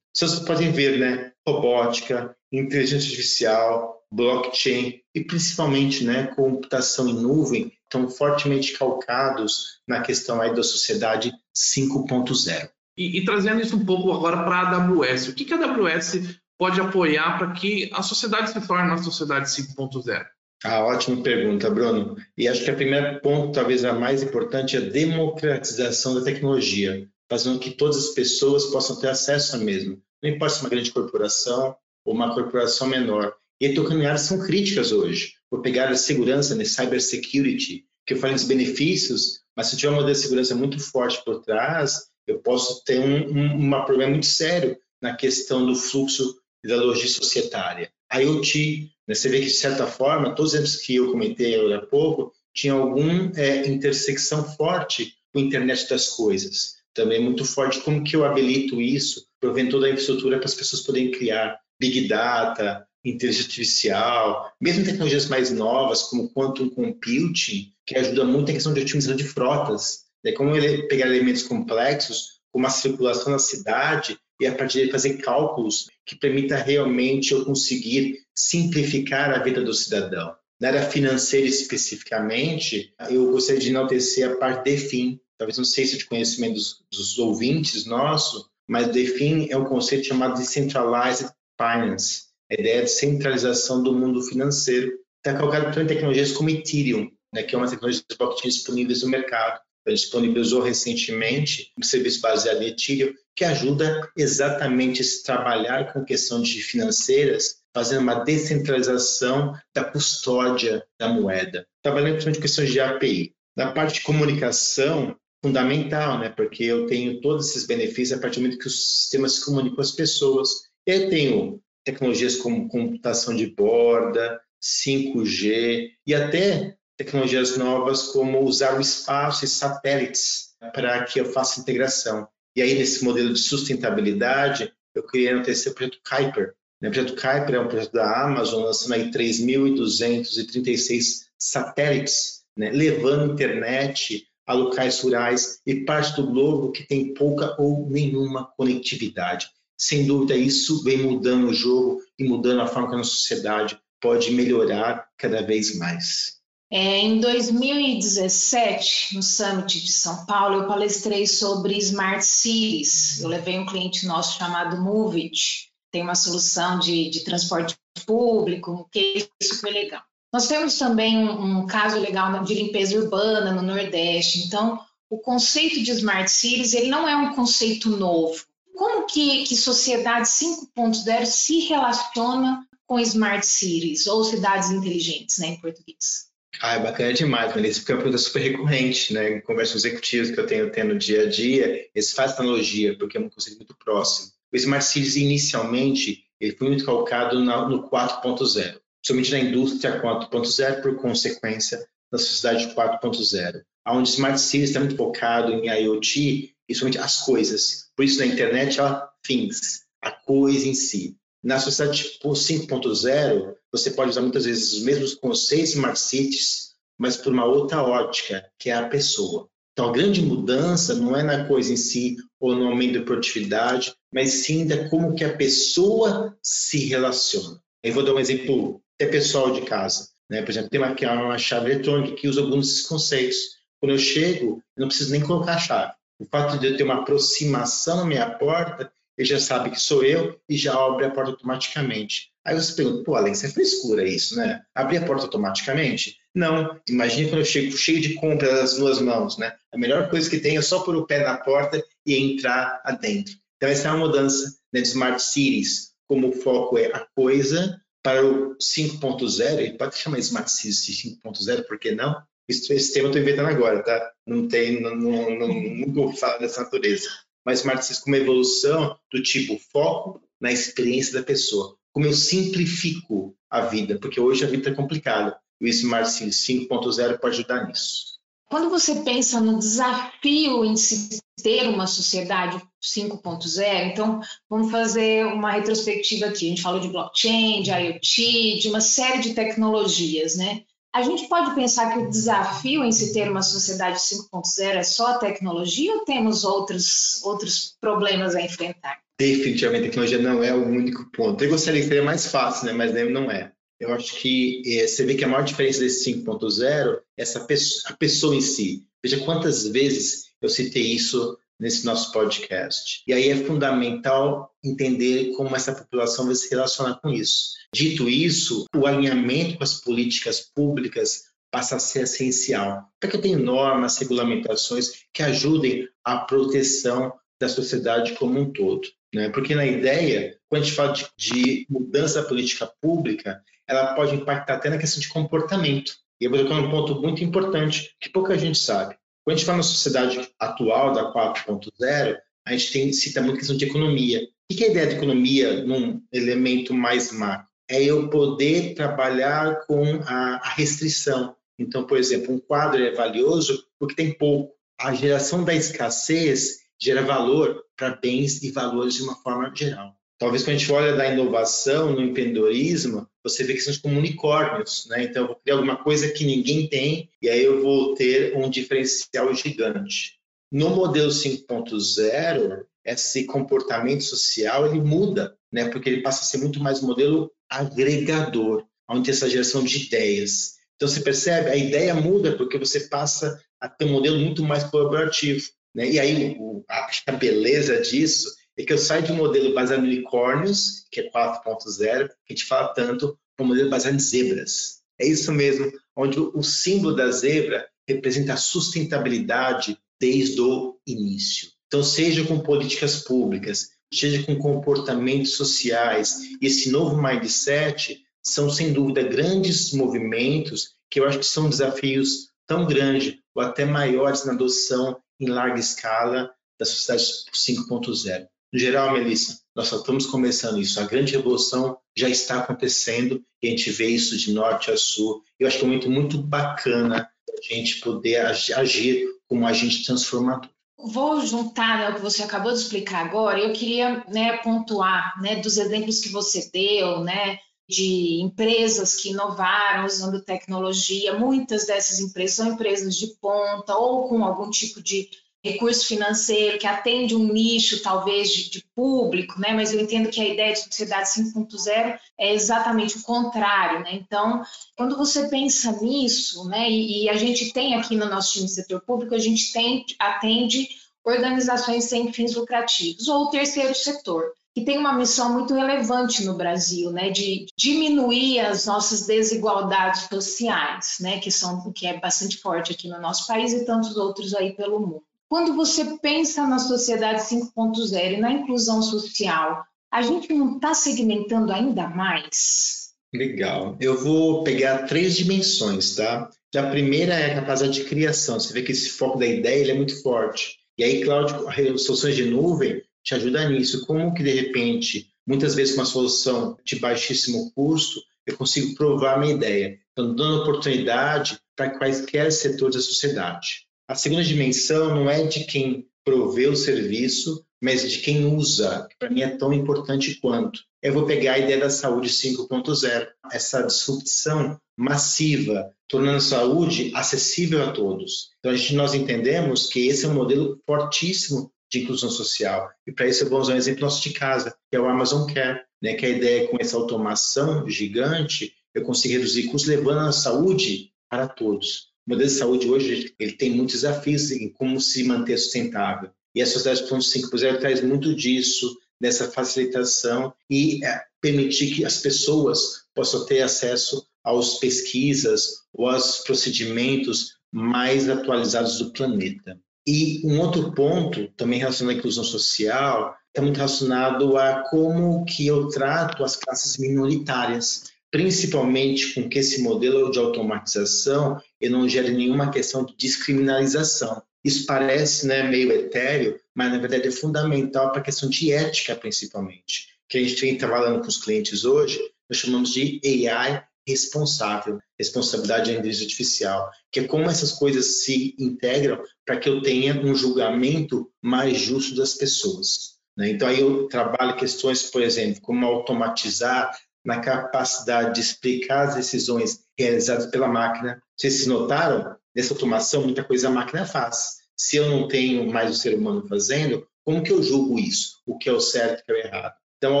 Vocês 0.12 0.40
podem 0.40 0.72
ver, 0.72 0.98
né? 0.98 1.32
Robótica, 1.46 2.36
inteligência 2.52 3.08
artificial, 3.08 4.02
blockchain 4.12 5.00
e 5.14 5.24
principalmente, 5.24 6.04
né, 6.04 6.26
computação 6.26 7.08
em 7.08 7.14
nuvem 7.14 7.72
estão 7.84 8.08
fortemente 8.08 8.76
calcados 8.76 9.80
na 9.88 10.02
questão 10.02 10.40
aí 10.40 10.54
da 10.54 10.62
sociedade 10.62 11.32
5.0. 11.56 12.68
E, 12.96 13.18
e, 13.18 13.24
trazendo 13.24 13.62
isso 13.62 13.76
um 13.76 13.84
pouco 13.84 14.12
agora 14.12 14.44
para 14.44 14.56
a 14.56 14.84
AWS, 14.84 15.28
o 15.28 15.34
que, 15.34 15.46
que 15.46 15.54
a 15.54 15.56
AWS 15.56 16.38
pode 16.58 16.80
apoiar 16.80 17.38
para 17.38 17.52
que 17.52 17.90
a 17.92 18.02
sociedade 18.02 18.50
se 18.50 18.66
torne 18.66 18.88
uma 18.88 19.02
sociedade 19.02 19.48
5.0? 19.48 20.24
Ah, 20.64 20.84
ótima 20.84 21.22
pergunta, 21.22 21.68
Bruno. 21.70 22.16
E 22.36 22.46
acho 22.46 22.64
que 22.64 22.70
o 22.70 22.76
primeiro 22.76 23.20
ponto, 23.20 23.52
talvez 23.52 23.84
a 23.84 23.92
mais 23.92 24.22
importante, 24.22 24.76
é 24.76 24.78
a 24.78 24.88
democratização 24.88 26.14
da 26.14 26.22
tecnologia, 26.22 27.08
fazendo 27.28 27.58
que 27.58 27.70
todas 27.70 27.96
as 27.96 28.14
pessoas 28.14 28.66
possam 28.66 28.98
ter 28.98 29.08
acesso 29.08 29.56
à 29.56 29.58
mesma. 29.58 29.98
Não 30.22 30.30
importa 30.30 30.54
se 30.54 30.60
é 30.60 30.62
uma 30.64 30.70
grande 30.70 30.92
corporação 30.92 31.76
ou 32.04 32.14
uma 32.14 32.32
corporação 32.32 32.86
menor. 32.86 33.34
E 33.60 33.66
áreas 33.66 34.22
são 34.22 34.38
críticas 34.40 34.92
hoje. 34.92 35.34
Vou 35.50 35.60
pegar 35.60 35.88
a 35.88 35.96
segurança, 35.96 36.54
né, 36.54 36.64
cybersecurity, 36.64 37.84
que 38.06 38.14
eu 38.14 38.18
falei 38.18 38.34
dos 38.34 38.44
benefícios, 38.44 39.40
mas 39.56 39.68
se 39.68 39.76
tiver 39.76 39.92
uma 39.92 40.04
de 40.04 40.14
segurança 40.14 40.54
muito 40.54 40.78
forte 40.78 41.22
por 41.24 41.42
trás, 41.42 42.08
eu 42.26 42.38
posso 42.40 42.82
ter 42.84 42.98
um, 42.98 43.30
um, 43.30 43.76
um 43.76 43.84
problema 43.84 44.12
muito 44.12 44.26
sério 44.26 44.76
na 45.00 45.14
questão 45.14 45.66
do 45.66 45.74
fluxo 45.74 46.36
da 46.64 46.76
logística 46.76 47.24
societária. 47.24 47.92
IoT, 48.14 48.90
né, 49.06 49.14
você 49.14 49.28
vê 49.28 49.40
que, 49.40 49.46
de 49.46 49.52
certa 49.52 49.86
forma, 49.86 50.34
todos 50.34 50.54
os 50.54 50.76
que 50.76 50.96
eu 50.96 51.10
comentei 51.10 51.54
há 51.74 51.80
pouco, 51.80 52.32
tinham 52.54 52.82
alguma 52.82 53.32
é, 53.36 53.66
intersecção 53.66 54.44
forte 54.56 55.14
com 55.32 55.38
a 55.38 55.42
internet 55.42 55.88
das 55.88 56.08
coisas. 56.08 56.76
Também 56.94 57.22
muito 57.22 57.44
forte 57.44 57.80
como 57.80 58.04
que 58.04 58.14
eu 58.14 58.24
habilito 58.24 58.80
isso, 58.80 59.26
provendo 59.40 59.70
toda 59.72 59.86
a 59.86 59.90
infraestrutura 59.90 60.38
para 60.38 60.46
as 60.46 60.54
pessoas 60.54 60.82
poderem 60.82 61.10
criar 61.10 61.58
Big 61.80 62.06
Data, 62.06 62.86
inteligência 63.04 63.46
artificial, 63.46 64.52
mesmo 64.60 64.84
tecnologias 64.84 65.26
mais 65.26 65.50
novas, 65.50 66.02
como 66.02 66.30
quantum 66.32 66.68
computing, 66.70 67.72
que 67.86 67.96
ajuda 67.96 68.24
muito 68.24 68.48
na 68.48 68.54
questão 68.54 68.72
de 68.72 68.80
otimização 68.80 69.16
de 69.16 69.24
frotas. 69.24 70.04
É 70.24 70.32
como 70.32 70.54
ele 70.54 70.86
pegar 70.86 71.06
elementos 71.06 71.42
complexos, 71.42 72.40
como 72.52 72.66
a 72.66 72.70
circulação 72.70 73.32
na 73.32 73.38
cidade, 73.38 74.18
e 74.42 74.46
a 74.46 74.54
partir 74.54 74.78
dele 74.78 74.92
fazer 74.92 75.18
cálculos 75.18 75.88
que 76.04 76.16
permita 76.16 76.56
realmente 76.56 77.32
eu 77.32 77.44
conseguir 77.44 78.18
simplificar 78.34 79.30
a 79.30 79.42
vida 79.42 79.62
do 79.62 79.72
cidadão. 79.72 80.34
Na 80.60 80.68
área 80.68 80.82
financeira 80.82 81.46
especificamente, 81.46 82.94
eu 83.10 83.30
gostaria 83.30 83.60
de 83.60 83.70
enaltecer 83.70 84.30
a 84.30 84.36
parte 84.36 84.64
DeFin. 84.64 85.18
Talvez 85.38 85.58
não 85.58 85.64
sei 85.64 85.86
se 85.86 85.96
é 85.96 85.98
de 85.98 86.06
conhecimento 86.06 86.54
dos, 86.54 86.84
dos 86.92 87.18
ouvintes 87.18 87.84
nossos, 87.84 88.46
mas 88.68 88.88
DeFin 88.88 89.48
é 89.50 89.56
um 89.56 89.64
conceito 89.64 90.06
chamado 90.06 90.38
Decentralized 90.38 91.28
Finance 91.58 92.32
a 92.52 92.60
ideia 92.60 92.82
de 92.82 92.90
centralização 92.90 93.82
do 93.82 93.94
mundo 93.94 94.20
financeiro 94.20 94.92
está 95.16 95.38
calcado 95.38 95.80
em 95.80 95.86
tecnologias 95.86 96.32
como 96.32 96.50
Ethereum, 96.50 97.10
né, 97.32 97.42
que 97.42 97.54
é 97.54 97.58
uma 97.58 97.68
tecnologia 97.68 98.02
de 98.06 98.16
blockchain 98.16 98.50
disponíveis 98.50 99.02
no 99.02 99.08
mercado. 99.08 99.58
Gente 99.88 100.00
disponibilizou 100.00 100.60
recentemente 100.60 101.72
um 101.78 101.82
serviço 101.82 102.20
baseado 102.20 102.62
em 102.62 102.68
Ethereum 102.68 103.14
que 103.34 103.44
ajuda 103.44 104.08
exatamente 104.16 105.02
a 105.02 105.24
trabalhar 105.24 105.92
com 105.92 106.04
questões 106.04 106.50
financeiras, 106.50 107.62
fazendo 107.74 108.02
uma 108.02 108.24
descentralização 108.24 109.54
da 109.74 109.84
custódia 109.84 110.84
da 110.98 111.08
moeda, 111.08 111.66
trabalhando 111.82 112.24
com 112.24 112.40
questões 112.40 112.70
de 112.70 112.80
API. 112.80 113.34
Na 113.56 113.72
parte 113.72 113.94
de 113.94 114.02
comunicação, 114.02 115.16
fundamental, 115.44 116.18
né? 116.18 116.28
Porque 116.28 116.64
eu 116.64 116.86
tenho 116.86 117.20
todos 117.20 117.50
esses 117.50 117.66
benefícios 117.66 118.16
a 118.16 118.20
partir 118.20 118.36
do 118.36 118.42
momento 118.42 118.60
que 118.60 118.68
os 118.68 119.00
sistemas 119.00 119.34
se 119.34 119.44
comunicam 119.44 119.76
com 119.76 119.82
as 119.82 119.90
pessoas. 119.90 120.48
Eu 120.86 121.10
tenho 121.10 121.60
tecnologias 121.84 122.36
como 122.36 122.68
computação 122.68 123.34
de 123.34 123.46
borda, 123.46 124.40
5G 124.62 125.90
e 126.06 126.14
até 126.14 126.76
tecnologias 126.96 127.56
novas 127.56 128.04
como 128.04 128.44
usar 128.44 128.78
o 128.78 128.80
espaço 128.80 129.44
e 129.44 129.48
satélites 129.48 130.52
para 130.72 131.04
que 131.04 131.20
eu 131.20 131.24
faça 131.24 131.60
integração. 131.60 132.28
E 132.54 132.62
aí, 132.62 132.74
nesse 132.74 133.04
modelo 133.04 133.32
de 133.32 133.38
sustentabilidade, 133.38 134.72
eu 134.94 135.02
criei 135.02 135.34
no 135.34 135.42
terceiro 135.42 135.74
projeto 135.74 135.98
Kuiper. 136.06 136.54
O 136.82 136.90
projeto 136.90 137.14
Kuiper 137.14 137.54
é 137.54 137.60
um 137.60 137.68
projeto 137.68 137.92
da 137.92 138.24
Amazon, 138.24 138.64
lançando 138.64 138.94
aí 138.94 139.10
3.236 139.10 141.22
satélites, 141.38 142.42
né, 142.56 142.70
levando 142.70 143.32
internet 143.32 144.26
a 144.46 144.52
locais 144.52 145.00
rurais 145.00 145.60
e 145.66 145.84
parte 145.84 146.20
do 146.20 146.26
globo 146.26 146.72
que 146.72 146.86
tem 146.86 147.14
pouca 147.14 147.56
ou 147.60 147.88
nenhuma 147.88 148.46
conectividade. 148.56 149.48
Sem 149.78 150.06
dúvida, 150.06 150.36
isso 150.36 150.82
vem 150.84 150.98
mudando 150.98 151.48
o 151.48 151.54
jogo 151.54 152.00
e 152.18 152.24
mudando 152.24 152.60
a 152.60 152.66
forma 152.66 152.88
que 152.88 152.94
a 152.94 152.98
nossa 152.98 153.10
sociedade 153.10 153.80
pode 154.00 154.30
melhorar 154.32 155.08
cada 155.16 155.42
vez 155.42 155.78
mais. 155.78 156.41
É, 156.74 157.00
em 157.00 157.20
2017, 157.20 159.14
no 159.14 159.22
Summit 159.22 159.78
de 159.78 159.92
São 159.92 160.24
Paulo, 160.24 160.62
eu 160.62 160.66
palestrei 160.66 161.26
sobre 161.26 161.76
Smart 161.76 162.24
Cities. 162.24 163.20
Eu 163.20 163.28
levei 163.28 163.58
um 163.58 163.66
cliente 163.66 164.06
nosso 164.06 164.38
chamado 164.38 164.80
Movit, 164.80 165.70
tem 165.90 166.00
uma 166.02 166.14
solução 166.14 166.78
de, 166.78 167.10
de 167.10 167.24
transporte 167.24 167.76
público, 168.06 168.88
que 168.90 169.28
isso 169.38 169.60
foi 169.60 169.70
legal. 169.70 170.00
Nós 170.32 170.48
temos 170.48 170.78
também 170.78 171.18
um, 171.18 171.58
um, 171.58 171.66
caso 171.66 171.98
legal 171.98 172.42
de 172.42 172.54
limpeza 172.54 172.98
urbana 172.98 173.52
no 173.52 173.60
Nordeste. 173.60 174.38
Então, 174.46 174.80
o 175.10 175.18
conceito 175.18 175.82
de 175.82 175.90
Smart 175.90 176.30
Cities 176.30 176.72
ele 176.72 176.88
não 176.88 177.06
é 177.06 177.14
um 177.14 177.34
conceito 177.34 177.90
novo. 177.90 178.46
Como 178.74 179.04
que, 179.06 179.44
que 179.44 179.58
sociedade 179.58 180.26
5.0 180.26 181.26
se 181.26 181.58
relaciona 181.68 182.66
com 182.86 182.98
Smart 182.98 183.44
Cities, 183.44 184.06
ou 184.06 184.24
cidades 184.24 184.70
inteligentes, 184.70 185.36
né, 185.36 185.48
em 185.48 185.60
português? 185.60 186.31
Ah, 186.60 186.74
é 186.74 186.78
bacana 186.78 187.12
demais, 187.12 187.54
Melissa, 187.54 187.80
porque 187.80 187.92
é 187.92 187.94
uma 187.94 188.02
pergunta 188.02 188.22
super 188.22 188.40
recorrente, 188.40 189.12
né? 189.12 189.30
Em 189.30 189.40
conversas 189.40 189.84
executivas 189.84 190.30
que 190.30 190.38
eu 190.38 190.46
tenho 190.46 190.70
tendo 190.70 190.96
dia 190.96 191.22
a 191.22 191.28
dia, 191.28 191.88
eles 191.94 192.12
fazem 192.12 192.38
analogia, 192.38 192.96
porque 192.96 193.16
é 193.16 193.20
um 193.20 193.28
conceito 193.28 193.56
muito 193.56 193.74
próximo. 193.76 194.30
O 194.52 194.56
Smart 194.56 194.84
Cities, 194.84 195.16
inicialmente, 195.16 196.24
ele 196.38 196.52
foi 196.52 196.68
muito 196.68 196.84
calcado 196.84 197.40
no 197.40 197.88
4.0, 197.88 198.80
somente 199.04 199.30
na 199.32 199.40
indústria 199.40 200.00
4.0, 200.00 200.82
por 200.82 200.96
consequência, 200.96 201.84
na 202.12 202.18
sociedade 202.18 202.74
4.0. 202.74 203.62
Onde 203.88 204.10
Smart 204.10 204.40
Cities 204.40 204.70
está 204.70 204.80
muito 204.80 204.96
focado 204.96 205.52
em 205.52 205.68
IoT 205.68 206.54
e 206.68 206.74
somente 206.74 206.98
as 206.98 207.22
coisas. 207.22 207.90
Por 207.96 208.04
isso, 208.04 208.18
na 208.18 208.26
internet, 208.26 208.78
ela 208.78 209.10
things, 209.26 209.84
a 210.00 210.10
coisa 210.10 210.68
em 210.68 210.74
si. 210.74 211.16
Na 211.42 211.58
sociedade 211.58 212.12
tipo 212.12 212.30
5.0, 212.30 213.54
você 213.72 213.90
pode 213.90 214.10
usar 214.10 214.20
muitas 214.20 214.44
vezes 214.44 214.72
os 214.74 214.82
mesmos 214.82 215.14
conceitos 215.14 215.72
Cities, 215.98 216.72
mas 216.98 217.16
por 217.16 217.32
uma 217.32 217.46
outra 217.46 217.82
ótica, 217.82 218.46
que 218.58 218.70
é 218.70 218.74
a 218.74 218.88
pessoa. 218.88 219.48
Então, 219.72 219.88
a 219.88 219.92
grande 219.92 220.20
mudança 220.20 220.94
não 220.94 221.16
é 221.16 221.22
na 221.22 221.46
coisa 221.46 221.72
em 221.72 221.76
si 221.76 222.16
ou 222.38 222.54
no 222.54 222.68
aumento 222.68 222.98
da 222.98 223.04
produtividade, 223.04 223.94
mas 224.12 224.30
sim 224.30 224.66
da 224.66 224.88
como 224.90 225.14
que 225.14 225.24
a 225.24 225.34
pessoa 225.34 226.36
se 226.42 226.86
relaciona. 226.86 227.58
Eu 227.82 227.94
vou 227.94 228.04
dar 228.04 228.14
um 228.14 228.20
exemplo 228.20 228.82
até 228.94 229.10
pessoal 229.10 229.50
de 229.50 229.62
casa. 229.62 230.10
Né? 230.30 230.42
Por 230.42 230.50
exemplo, 230.50 230.68
tem 230.68 230.78
uma, 230.78 230.94
uma 231.24 231.38
chave 231.38 231.70
eletrônica 231.70 232.16
que 232.16 232.28
usa 232.28 232.42
alguns 232.42 232.68
desses 232.68 232.86
conceitos. 232.86 233.38
Quando 233.80 233.92
eu 233.92 233.98
chego, 233.98 234.62
eu 234.76 234.82
não 234.82 234.88
preciso 234.88 235.10
nem 235.10 235.22
colocar 235.22 235.54
a 235.54 235.58
chave. 235.58 235.92
O 236.18 236.26
fato 236.26 236.58
de 236.58 236.66
eu 236.66 236.76
ter 236.76 236.84
uma 236.84 237.00
aproximação 237.00 237.96
na 237.96 238.04
minha 238.04 238.30
porta 238.30 238.92
ele 239.16 239.28
já 239.28 239.38
sabe 239.38 239.70
que 239.70 239.80
sou 239.80 240.04
eu 240.04 240.38
e 240.48 240.56
já 240.56 240.74
abre 240.74 241.04
a 241.04 241.10
porta 241.10 241.30
automaticamente. 241.30 242.30
Aí 242.44 242.54
você 242.54 242.74
pergunta, 242.74 243.04
pô, 243.04 243.14
Alex, 243.14 243.44
é 243.44 243.48
frescura 243.48 244.06
isso, 244.06 244.36
né? 244.36 244.62
Abrir 244.74 244.98
a 244.98 245.06
porta 245.06 245.24
automaticamente? 245.24 246.16
Não. 246.34 246.80
Imagina 246.88 247.28
quando 247.28 247.40
eu 247.40 247.44
chego 247.44 247.76
cheio 247.76 248.00
de 248.00 248.14
compras 248.14 248.52
das 248.52 248.76
duas 248.76 249.00
mãos, 249.00 249.38
né? 249.38 249.54
A 249.72 249.78
melhor 249.78 250.10
coisa 250.10 250.28
que 250.28 250.40
tem 250.40 250.56
é 250.56 250.62
só 250.62 250.80
pôr 250.80 250.96
o 250.96 251.06
pé 251.06 251.24
na 251.24 251.36
porta 251.36 251.82
e 252.04 252.16
entrar 252.16 252.80
adentro. 252.84 253.34
Então, 253.56 253.68
essa 253.68 253.88
é 253.88 253.90
uma 253.92 254.06
mudança 254.06 254.56
né, 254.72 254.80
de 254.80 254.88
Smart 254.88 255.22
Cities, 255.22 255.92
como 256.08 256.30
o 256.30 256.32
foco 256.32 256.76
é 256.78 256.86
a 256.86 257.06
coisa, 257.14 257.80
para 258.02 258.26
o 258.26 258.56
5.0, 258.56 259.58
ele 259.58 259.78
pode 259.78 259.96
chamar 259.96 260.18
Smart 260.18 260.50
Cities 260.50 261.20
5.0, 261.24 261.64
por 261.68 261.78
que 261.78 261.92
não? 261.92 262.20
Esse 262.48 262.92
tema 262.92 263.06
eu 263.06 263.10
estou 263.10 263.22
inventando 263.22 263.48
agora, 263.48 263.82
tá? 263.84 264.10
Não 264.26 264.48
tem, 264.48 264.80
não, 264.80 264.96
não, 264.96 265.38
não, 265.38 265.48
nunca 265.48 266.00
ouvi 266.00 266.18
falar 266.18 266.38
dessa 266.38 266.62
natureza 266.62 267.08
mas 267.44 267.62
Cities 267.62 267.98
como 267.98 268.16
evolução 268.16 268.96
do 269.10 269.22
tipo 269.22 269.58
foco 269.72 270.20
na 270.40 270.52
experiência 270.52 271.14
da 271.14 271.22
pessoa. 271.22 271.76
Como 271.92 272.06
eu 272.06 272.12
simplifico 272.12 273.36
a 273.50 273.62
vida, 273.62 273.98
porque 273.98 274.20
hoje 274.20 274.44
a 274.44 274.48
vida 274.48 274.70
é 274.70 274.74
complicada. 274.74 275.36
E 275.60 275.66
o 275.66 275.68
Smart 275.68 276.10
Cities 276.10 276.44
5.0 276.46 277.18
pode 277.18 277.36
ajudar 277.36 277.66
nisso. 277.66 278.12
Quando 278.48 278.68
você 278.68 278.96
pensa 278.96 279.40
no 279.40 279.58
desafio 279.58 280.64
em 280.64 280.76
se 280.76 281.22
ter 281.42 281.68
uma 281.68 281.86
sociedade 281.86 282.62
5.0, 282.82 283.90
então 283.90 284.20
vamos 284.48 284.70
fazer 284.70 285.24
uma 285.26 285.52
retrospectiva 285.52 286.26
aqui. 286.26 286.46
A 286.46 286.48
gente 286.50 286.62
falou 286.62 286.80
de 286.80 286.88
blockchain, 286.88 287.62
de 287.62 287.70
IoT, 287.70 288.58
de 288.60 288.68
uma 288.68 288.80
série 288.80 289.20
de 289.20 289.34
tecnologias, 289.34 290.36
né? 290.36 290.64
A 290.94 291.00
gente 291.00 291.26
pode 291.26 291.54
pensar 291.54 291.92
que 291.92 292.00
o 292.00 292.10
desafio 292.10 292.84
em 292.84 292.92
se 292.92 293.14
ter 293.14 293.30
uma 293.30 293.42
sociedade 293.42 293.98
5.0 293.98 294.76
é 294.76 294.82
só 294.82 295.06
a 295.06 295.18
tecnologia 295.18 295.94
ou 295.94 296.04
temos 296.04 296.44
outros, 296.44 297.22
outros 297.24 297.74
problemas 297.80 298.34
a 298.34 298.42
enfrentar? 298.42 299.00
Definitivamente, 299.18 299.84
a 299.84 299.86
tecnologia 299.86 300.18
não 300.18 300.44
é 300.44 300.52
o 300.52 300.66
único 300.66 301.10
ponto. 301.10 301.42
Eu 301.42 301.50
gostaria 301.50 301.80
que 301.80 301.88
seria 301.88 302.02
mais 302.02 302.26
fácil, 302.26 302.66
né? 302.66 302.72
mas 302.72 302.92
não 303.10 303.30
é. 303.30 303.52
Eu 303.80 303.92
acho 303.94 304.16
que 304.16 304.62
é, 304.66 304.86
você 304.86 305.04
vê 305.04 305.14
que 305.14 305.24
a 305.24 305.28
maior 305.28 305.44
diferença 305.44 305.80
desse 305.80 306.12
5.0 306.12 306.62
é 306.66 307.00
essa 307.16 307.40
pessoa, 307.40 307.94
a 307.94 307.96
pessoa 307.96 308.36
em 308.36 308.40
si. 308.40 308.84
Veja 309.02 309.24
quantas 309.24 309.66
vezes 309.66 310.26
eu 310.40 310.48
citei 310.48 310.92
isso 310.92 311.38
nesse 311.62 311.86
nosso 311.86 312.10
podcast. 312.10 313.04
E 313.06 313.12
aí 313.12 313.28
é 313.28 313.36
fundamental 313.36 314.52
entender 314.64 315.32
como 315.36 315.54
essa 315.54 315.72
população 315.72 316.26
vai 316.26 316.34
se 316.34 316.50
relacionar 316.50 316.98
com 317.00 317.08
isso. 317.08 317.52
Dito 317.72 318.08
isso, 318.08 318.66
o 318.74 318.84
alinhamento 318.84 319.56
com 319.56 319.62
as 319.62 319.80
políticas 319.80 320.40
públicas 320.40 321.26
passa 321.52 321.76
a 321.76 321.78
ser 321.78 322.02
essencial, 322.02 322.88
para 322.98 323.08
que 323.08 323.18
tenha 323.18 323.38
normas, 323.38 323.96
regulamentações 323.98 325.04
que 325.14 325.22
ajudem 325.22 325.88
a 326.04 326.16
proteção 326.16 327.12
da 327.40 327.48
sociedade 327.48 328.14
como 328.14 328.40
um 328.40 328.50
todo. 328.50 328.88
Né? 329.14 329.28
Porque 329.28 329.54
na 329.54 329.64
ideia, 329.64 330.36
quando 330.48 330.62
a 330.62 330.64
gente 330.64 330.74
fala 330.74 330.92
de, 330.92 331.06
de 331.16 331.66
mudança 331.70 332.20
da 332.20 332.28
política 332.28 332.68
pública, 332.80 333.40
ela 333.68 333.94
pode 333.94 334.16
impactar 334.16 334.54
até 334.54 334.68
na 334.68 334.78
questão 334.78 335.00
de 335.00 335.08
comportamento. 335.08 335.92
E 336.20 336.24
eu 336.24 336.30
vou 336.30 336.40
tocar 336.40 336.56
um 336.56 336.70
ponto 336.70 337.00
muito 337.00 337.22
importante 337.22 337.94
que 338.00 338.08
pouca 338.08 338.36
gente 338.36 338.58
sabe. 338.58 338.96
Quando 339.24 339.34
a 339.34 339.38
gente 339.38 339.46
fala 339.46 339.58
na 339.58 339.62
sociedade 339.62 340.28
atual, 340.38 340.92
da 340.92 341.12
4.0, 341.12 342.18
a 342.44 342.52
gente 342.52 342.72
tem, 342.72 342.92
cita 342.92 343.20
muito 343.20 343.36
a 343.36 343.38
questão 343.38 343.56
de 343.56 343.64
economia. 343.64 344.20
O 344.50 344.54
que 344.54 344.64
é 344.64 344.66
a 344.66 344.70
ideia 344.70 344.86
de 344.88 344.96
economia 344.96 345.64
num 345.64 346.02
elemento 346.12 346.74
mais 346.74 347.12
macro? 347.12 347.46
É 347.68 347.82
eu 347.82 348.10
poder 348.10 348.74
trabalhar 348.74 349.64
com 349.66 349.84
a, 350.04 350.40
a 350.42 350.48
restrição. 350.54 351.36
Então, 351.58 351.86
por 351.86 351.96
exemplo, 351.96 352.34
um 352.34 352.38
quadro 352.38 352.82
é 352.82 352.92
valioso 352.92 353.64
porque 353.78 353.94
tem 353.94 354.12
pouco. 354.12 354.54
A 354.78 354.92
geração 354.92 355.44
da 355.44 355.54
escassez 355.54 356.58
gera 356.80 357.02
valor 357.02 357.62
para 357.76 357.94
bens 357.94 358.42
e 358.42 358.50
valores 358.50 358.94
de 358.94 359.02
uma 359.02 359.14
forma 359.16 359.52
geral. 359.54 359.94
Talvez 360.18 360.42
quando 360.42 360.56
a 360.56 360.58
gente 360.58 360.72
olha 360.72 360.96
da 360.96 361.08
inovação 361.08 361.92
no 361.92 362.00
empreendedorismo, 362.00 363.08
você 363.22 363.44
vê 363.44 363.54
que 363.54 363.60
são 363.60 363.74
como 363.82 363.98
unicórnios, 363.98 364.86
né? 364.88 365.04
Então, 365.04 365.22
eu 365.22 365.26
vou 365.28 365.36
criar 365.36 365.54
alguma 365.56 365.76
coisa 365.76 366.10
que 366.10 366.24
ninguém 366.24 366.68
tem 366.68 367.08
e 367.20 367.28
aí 367.28 367.44
eu 367.44 367.62
vou 367.62 367.94
ter 367.94 368.36
um 368.36 368.50
diferencial 368.50 369.32
gigante. 369.34 370.18
No 370.50 370.70
modelo 370.70 371.10
5.0, 371.10 372.64
esse 372.84 373.24
comportamento 373.24 374.02
social 374.02 374.66
ele 374.66 374.80
muda, 374.80 375.36
né? 375.50 375.68
Porque 375.68 375.88
ele 375.88 376.02
passa 376.02 376.22
a 376.22 376.24
ser 376.24 376.38
muito 376.38 376.60
mais 376.60 376.82
um 376.82 376.86
modelo 376.86 377.30
agregador, 377.48 378.64
onde 378.88 379.04
tem 379.04 379.12
essa 379.12 379.30
geração 379.30 379.62
de 379.62 379.86
ideias. 379.86 380.54
Então, 380.76 380.88
você 380.88 381.00
percebe, 381.00 381.50
a 381.50 381.56
ideia 381.56 381.94
muda 381.94 382.36
porque 382.36 382.58
você 382.58 382.80
passa 382.80 383.40
a 383.60 383.68
ter 383.68 383.84
um 383.84 383.92
modelo 383.92 384.18
muito 384.18 384.42
mais 384.42 384.64
colaborativo. 384.64 385.46
Né? 385.74 385.92
E 385.92 386.00
aí, 386.00 386.36
a 386.68 387.12
beleza 387.12 387.80
disso 387.80 388.28
é 388.62 388.66
que 388.66 388.72
eu 388.72 388.78
saio 388.78 389.02
de 389.02 389.12
um 389.12 389.16
modelo 389.16 389.54
baseado 389.54 389.84
em 389.84 389.88
unicórnios, 389.88 390.86
que 390.90 391.00
é 391.00 391.10
4.0, 391.10 392.08
que 392.08 392.32
a 392.32 392.32
gente 392.32 392.44
fala 392.44 392.68
tanto, 392.68 393.18
para 393.36 393.44
um 393.44 393.48
modelo 393.48 393.70
baseado 393.70 393.94
em 393.94 394.00
zebras. 394.00 394.82
É 394.98 395.06
isso 395.06 395.32
mesmo, 395.32 395.72
onde 395.96 396.18
o 396.18 396.42
símbolo 396.42 396.94
da 396.94 397.10
zebra 397.10 397.68
representa 397.88 398.34
a 398.34 398.36
sustentabilidade 398.36 399.78
desde 400.00 400.40
o 400.40 400.78
início. 400.86 401.48
Então, 401.66 401.82
seja 401.82 402.24
com 402.24 402.40
políticas 402.40 402.96
públicas, 403.02 403.70
seja 403.92 404.22
com 404.24 404.36
comportamentos 404.36 405.34
sociais, 405.36 406.18
esse 406.40 406.70
novo 406.70 407.00
mindset 407.00 408.02
são, 408.22 408.48
sem 408.48 408.72
dúvida, 408.72 409.02
grandes 409.02 409.72
movimentos 409.72 410.76
que 410.90 411.00
eu 411.00 411.06
acho 411.06 411.18
que 411.18 411.26
são 411.26 411.48
desafios 411.48 412.28
tão 412.46 412.66
grandes 412.66 413.16
ou 413.34 413.42
até 413.42 413.64
maiores 413.64 414.24
na 414.24 414.32
adoção 414.32 415.00
em 415.18 415.26
larga 415.26 415.58
escala 415.58 416.30
da 416.58 416.66
sociedade 416.66 417.04
5.0. 417.32 418.28
No 418.52 418.58
geral, 418.58 418.92
Melissa, 418.92 419.38
nós 419.56 419.68
só 419.68 419.76
estamos 419.78 420.04
começando 420.04 420.60
isso. 420.60 420.78
A 420.78 420.84
grande 420.84 421.12
revolução 421.12 421.78
já 421.96 422.08
está 422.08 422.38
acontecendo 422.38 423.24
e 423.42 423.46
a 423.46 423.50
gente 423.50 423.70
vê 423.70 423.86
isso 423.86 424.16
de 424.16 424.32
norte 424.32 424.70
a 424.70 424.76
sul. 424.76 425.22
Eu 425.38 425.48
acho 425.48 425.58
que 425.58 425.64
é 425.64 425.66
um 425.66 425.70
momento 425.70 425.90
muito 425.90 426.18
bacana 426.18 427.08
a 427.30 427.54
gente 427.54 427.80
poder 427.80 428.16
agir 428.54 429.06
como 429.26 429.46
agente 429.46 429.84
transformador. 429.84 430.50
Vou 430.84 431.24
juntar 431.24 431.78
né, 431.78 431.88
o 431.90 431.94
que 431.94 432.00
você 432.00 432.22
acabou 432.22 432.52
de 432.52 432.58
explicar 432.58 433.06
agora. 433.06 433.38
Eu 433.38 433.52
queria 433.52 434.04
né, 434.08 434.36
pontuar 434.38 435.14
né, 435.22 435.36
dos 435.36 435.56
exemplos 435.56 436.00
que 436.00 436.10
você 436.10 436.50
deu, 436.52 437.00
né, 437.00 437.38
de 437.68 438.20
empresas 438.20 438.94
que 438.94 439.10
inovaram 439.10 439.86
usando 439.86 440.24
tecnologia. 440.24 441.18
Muitas 441.18 441.66
dessas 441.66 442.00
empresas 442.00 442.36
são 442.36 442.52
empresas 442.52 442.96
de 442.96 443.06
ponta 443.20 443.76
ou 443.76 444.08
com 444.08 444.24
algum 444.24 444.50
tipo 444.50 444.82
de 444.82 445.08
recurso 445.44 445.86
financeiro 445.86 446.58
que 446.58 446.66
atende 446.66 447.16
um 447.16 447.32
nicho 447.32 447.82
talvez 447.82 448.30
de, 448.30 448.50
de, 448.50 448.64
público, 448.74 449.38
né? 449.40 449.52
Mas 449.52 449.72
eu 449.72 449.80
entendo 449.80 450.08
que 450.08 450.20
a 450.20 450.28
ideia 450.28 450.52
de 450.52 450.60
sociedade 450.60 451.08
5.0 451.08 451.98
é 452.18 452.32
exatamente 452.32 452.98
o 452.98 453.02
contrário, 453.02 453.80
né? 453.80 453.92
Então, 453.94 454.42
quando 454.76 454.96
você 454.96 455.28
pensa 455.28 455.72
nisso, 455.80 456.48
né? 456.48 456.70
E, 456.70 457.04
e, 457.04 457.08
a 457.10 457.16
gente 457.16 457.52
tem 457.52 457.74
aqui 457.74 457.96
no 457.96 458.08
nosso 458.08 458.32
time 458.32 458.46
de 458.46 458.52
setor 458.52 458.80
público, 458.80 459.14
a 459.14 459.18
gente 459.18 459.52
tem 459.52 459.84
atende 459.98 460.68
organizações 461.04 461.84
sem 461.84 462.12
fins 462.12 462.34
lucrativos 462.34 463.08
ou 463.08 463.24
o 463.24 463.30
terceiro 463.30 463.74
setor 463.74 464.32
que 464.54 464.64
tem 464.64 464.78
uma 464.78 464.92
missão 464.92 465.32
muito 465.32 465.54
relevante 465.54 466.24
no 466.24 466.34
Brasil, 466.34 466.92
né, 466.92 467.08
de 467.10 467.46
diminuir 467.56 468.40
as 468.40 468.66
nossas 468.66 469.06
desigualdades 469.06 470.02
sociais, 470.02 470.98
né, 471.00 471.18
que 471.20 471.30
são 471.30 471.72
que 471.72 471.86
é 471.86 471.98
bastante 471.98 472.36
forte 472.36 472.70
aqui 472.70 472.86
no 472.86 473.00
nosso 473.00 473.26
país 473.26 473.52
e 473.54 473.64
tantos 473.64 473.96
outros 473.96 474.34
aí 474.34 474.54
pelo 474.54 474.78
mundo. 474.78 475.02
Quando 475.32 475.54
você 475.54 475.96
pensa 475.96 476.46
na 476.46 476.58
sociedade 476.58 477.22
5.0 477.22 478.12
e 478.12 478.20
na 478.20 478.30
inclusão 478.32 478.82
social, 478.82 479.64
a 479.90 480.02
gente 480.02 480.30
não 480.30 480.56
está 480.56 480.74
segmentando 480.74 481.50
ainda 481.50 481.88
mais? 481.88 482.90
Legal. 483.14 483.74
Eu 483.80 483.98
vou 483.98 484.44
pegar 484.44 484.86
três 484.86 485.16
dimensões, 485.16 485.94
tá? 485.94 486.28
A 486.54 486.64
primeira 486.64 487.14
é 487.14 487.32
a 487.32 487.34
capacidade 487.36 487.80
de 487.80 487.88
criação. 487.88 488.38
Você 488.38 488.52
vê 488.52 488.60
que 488.60 488.72
esse 488.72 488.90
foco 488.90 489.18
da 489.18 489.26
ideia 489.26 489.70
é 489.70 489.74
muito 489.74 490.02
forte. 490.02 490.58
E 490.76 490.84
aí, 490.84 491.02
Cláudio, 491.02 491.78
soluções 491.78 492.14
de 492.14 492.26
nuvem 492.26 492.82
te 493.02 493.14
ajuda 493.14 493.48
nisso. 493.48 493.86
Como 493.86 494.12
que, 494.12 494.22
de 494.22 494.34
repente, 494.34 495.06
muitas 495.26 495.54
vezes 495.54 495.74
com 495.74 495.80
uma 495.80 495.86
solução 495.86 496.58
de 496.62 496.78
baixíssimo 496.78 497.50
custo, 497.54 498.02
eu 498.26 498.36
consigo 498.36 498.74
provar 498.74 499.14
a 499.14 499.18
minha 499.18 499.32
ideia. 499.32 499.78
Então, 499.92 500.14
dando 500.14 500.42
oportunidade 500.42 501.38
para 501.56 501.70
quaisquer 501.78 502.30
setores 502.30 502.76
da 502.76 502.82
sociedade. 502.82 503.71
A 503.88 503.94
segunda 503.94 504.22
dimensão 504.22 504.94
não 504.94 505.10
é 505.10 505.24
de 505.24 505.44
quem 505.44 505.86
provê 506.04 506.46
o 506.46 506.56
serviço, 506.56 507.44
mas 507.62 507.88
de 507.88 507.98
quem 507.98 508.24
usa, 508.24 508.86
que 508.90 508.96
para 508.98 509.10
mim 509.10 509.22
é 509.22 509.36
tão 509.36 509.52
importante 509.52 510.18
quanto. 510.20 510.60
Eu 510.82 510.92
vou 510.92 511.06
pegar 511.06 511.34
a 511.34 511.38
ideia 511.38 511.60
da 511.60 511.70
saúde 511.70 512.08
5.0, 512.08 513.08
essa 513.30 513.62
disrupção 513.62 514.58
massiva, 514.76 515.72
tornando 515.88 516.16
a 516.16 516.20
saúde 516.20 516.90
acessível 516.94 517.62
a 517.62 517.70
todos. 517.70 518.30
Então, 518.38 518.50
a 518.50 518.56
gente, 518.56 518.74
nós 518.74 518.94
entendemos 518.94 519.68
que 519.68 519.86
esse 519.86 520.04
é 520.04 520.08
um 520.08 520.14
modelo 520.14 520.58
fortíssimo 520.66 521.52
de 521.70 521.80
inclusão 521.82 522.10
social. 522.10 522.68
E 522.86 522.92
para 522.92 523.06
isso 523.06 523.24
eu 523.24 523.30
vou 523.30 523.40
usar 523.40 523.54
um 523.54 523.58
exemplo 523.58 523.82
nosso 523.82 524.02
de 524.02 524.12
casa, 524.12 524.54
que 524.70 524.76
é 524.76 524.80
o 524.80 524.88
Amazon 524.88 525.30
Care, 525.32 525.60
né, 525.80 525.94
que 525.94 526.04
a 526.04 526.08
ideia 526.08 526.44
é 526.44 526.46
com 526.48 526.56
essa 526.60 526.76
automação 526.76 527.68
gigante, 527.68 528.52
eu 528.74 528.82
consigo 528.82 529.14
reduzir 529.14 529.44
custos 529.44 529.68
levando 529.68 530.00
a 530.00 530.12
saúde 530.12 530.92
para 531.08 531.28
todos. 531.28 531.91
O 532.06 532.10
modelo 532.10 532.28
de 532.28 532.36
saúde 532.36 532.68
hoje 532.68 533.14
ele 533.18 533.32
tem 533.32 533.50
muitos 533.50 533.76
desafios 533.76 534.30
em 534.30 534.48
como 534.48 534.80
se 534.80 535.04
manter 535.04 535.38
sustentável. 535.38 536.10
E 536.34 536.42
a 536.42 536.46
Sociedade 536.46 536.88
5.0 536.88 537.58
traz 537.58 537.82
muito 537.82 538.14
disso, 538.14 538.76
dessa 539.00 539.30
facilitação 539.30 540.32
e 540.48 540.84
é, 540.84 541.02
permitir 541.20 541.74
que 541.74 541.84
as 541.84 541.98
pessoas 541.98 542.84
possam 542.94 543.26
ter 543.26 543.42
acesso 543.42 544.06
às 544.24 544.58
pesquisas 544.58 545.62
ou 545.72 545.88
aos 545.88 546.18
procedimentos 546.18 547.36
mais 547.52 548.08
atualizados 548.08 548.78
do 548.78 548.92
planeta. 548.92 549.58
E 549.86 550.22
um 550.24 550.40
outro 550.40 550.72
ponto, 550.72 551.28
também 551.36 551.58
relacionado 551.58 551.94
à 551.94 551.98
inclusão 551.98 552.24
social, 552.24 553.16
é 553.34 553.40
muito 553.40 553.56
relacionado 553.56 554.36
a 554.36 554.62
como 554.70 555.24
que 555.24 555.46
eu 555.46 555.68
trato 555.68 556.22
as 556.22 556.36
classes 556.36 556.78
minoritárias, 556.78 557.91
principalmente 558.12 559.14
com 559.14 559.26
que 559.26 559.38
esse 559.38 559.62
modelo 559.62 560.10
de 560.10 560.18
automatização 560.18 561.40
ele 561.58 561.72
não 561.72 561.88
gere 561.88 562.12
nenhuma 562.12 562.50
questão 562.50 562.84
de 562.84 562.94
descriminalização. 562.94 564.22
Isso 564.44 564.66
parece 564.66 565.26
né, 565.26 565.42
meio 565.44 565.72
etéreo, 565.72 566.38
mas 566.54 566.70
na 566.70 566.78
verdade 566.78 567.08
é 567.08 567.10
fundamental 567.10 567.90
para 567.90 568.02
a 568.02 568.04
questão 568.04 568.28
de 568.28 568.52
ética, 568.52 568.94
principalmente. 568.94 569.88
Que 570.08 570.18
a 570.18 570.20
gente 570.22 570.38
vem 570.38 570.58
trabalhando 570.58 571.00
com 571.00 571.08
os 571.08 571.16
clientes 571.16 571.64
hoje, 571.64 571.98
nós 572.28 572.38
chamamos 572.38 572.70
de 572.70 573.00
AI 573.28 573.64
responsável, 573.88 574.78
responsabilidade 574.98 575.72
da 575.72 575.78
inteligência 575.78 576.04
artificial, 576.04 576.70
que 576.92 577.00
é 577.00 577.04
como 577.04 577.24
essas 577.24 577.52
coisas 577.52 578.04
se 578.04 578.36
integram 578.38 579.02
para 579.24 579.38
que 579.38 579.48
eu 579.48 579.62
tenha 579.62 579.98
um 580.00 580.14
julgamento 580.14 581.10
mais 581.20 581.58
justo 581.58 581.94
das 581.96 582.14
pessoas. 582.14 582.98
Né? 583.16 583.30
Então, 583.30 583.48
aí 583.48 583.60
eu 583.60 583.88
trabalho 583.88 584.36
questões, 584.36 584.82
por 584.82 585.02
exemplo, 585.02 585.40
como 585.40 585.66
automatizar 585.66 586.76
na 587.04 587.20
capacidade 587.20 588.14
de 588.14 588.20
explicar 588.20 588.88
as 588.88 588.94
decisões 588.94 589.64
realizadas 589.78 590.26
pela 590.26 590.48
máquina. 590.48 591.02
Vocês 591.16 591.46
notaram? 591.46 592.16
Nessa 592.34 592.54
automação, 592.54 593.02
muita 593.02 593.24
coisa 593.24 593.48
a 593.48 593.50
máquina 593.50 593.84
faz. 593.84 594.38
Se 594.56 594.76
eu 594.76 594.88
não 594.88 595.08
tenho 595.08 595.50
mais 595.50 595.70
o 595.70 595.74
ser 595.74 595.94
humano 595.94 596.26
fazendo, 596.26 596.86
como 597.04 597.22
que 597.22 597.32
eu 597.32 597.42
julgo 597.42 597.78
isso? 597.78 598.22
O 598.26 598.38
que 598.38 598.48
é 598.48 598.52
o 598.52 598.60
certo 598.60 599.00
e 599.00 599.02
o 599.02 599.04
que 599.04 599.12
é 599.12 599.14
o 599.14 599.26
errado? 599.26 599.54
Então, 599.76 599.96
a 599.96 600.00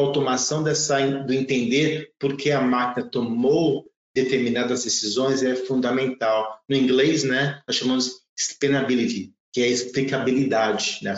automação 0.00 0.62
dessa, 0.62 1.04
do 1.04 1.32
entender 1.32 2.12
por 2.18 2.36
que 2.36 2.52
a 2.52 2.60
máquina 2.60 3.06
tomou 3.10 3.84
determinadas 4.14 4.84
decisões 4.84 5.42
é 5.42 5.56
fundamental. 5.56 6.60
No 6.68 6.76
inglês, 6.76 7.24
né, 7.24 7.60
nós 7.66 7.76
chamamos 7.76 8.22
explainability, 8.38 9.34
que 9.52 9.60
é 9.60 9.68
explicabilidade, 9.68 11.00
né, 11.02 11.14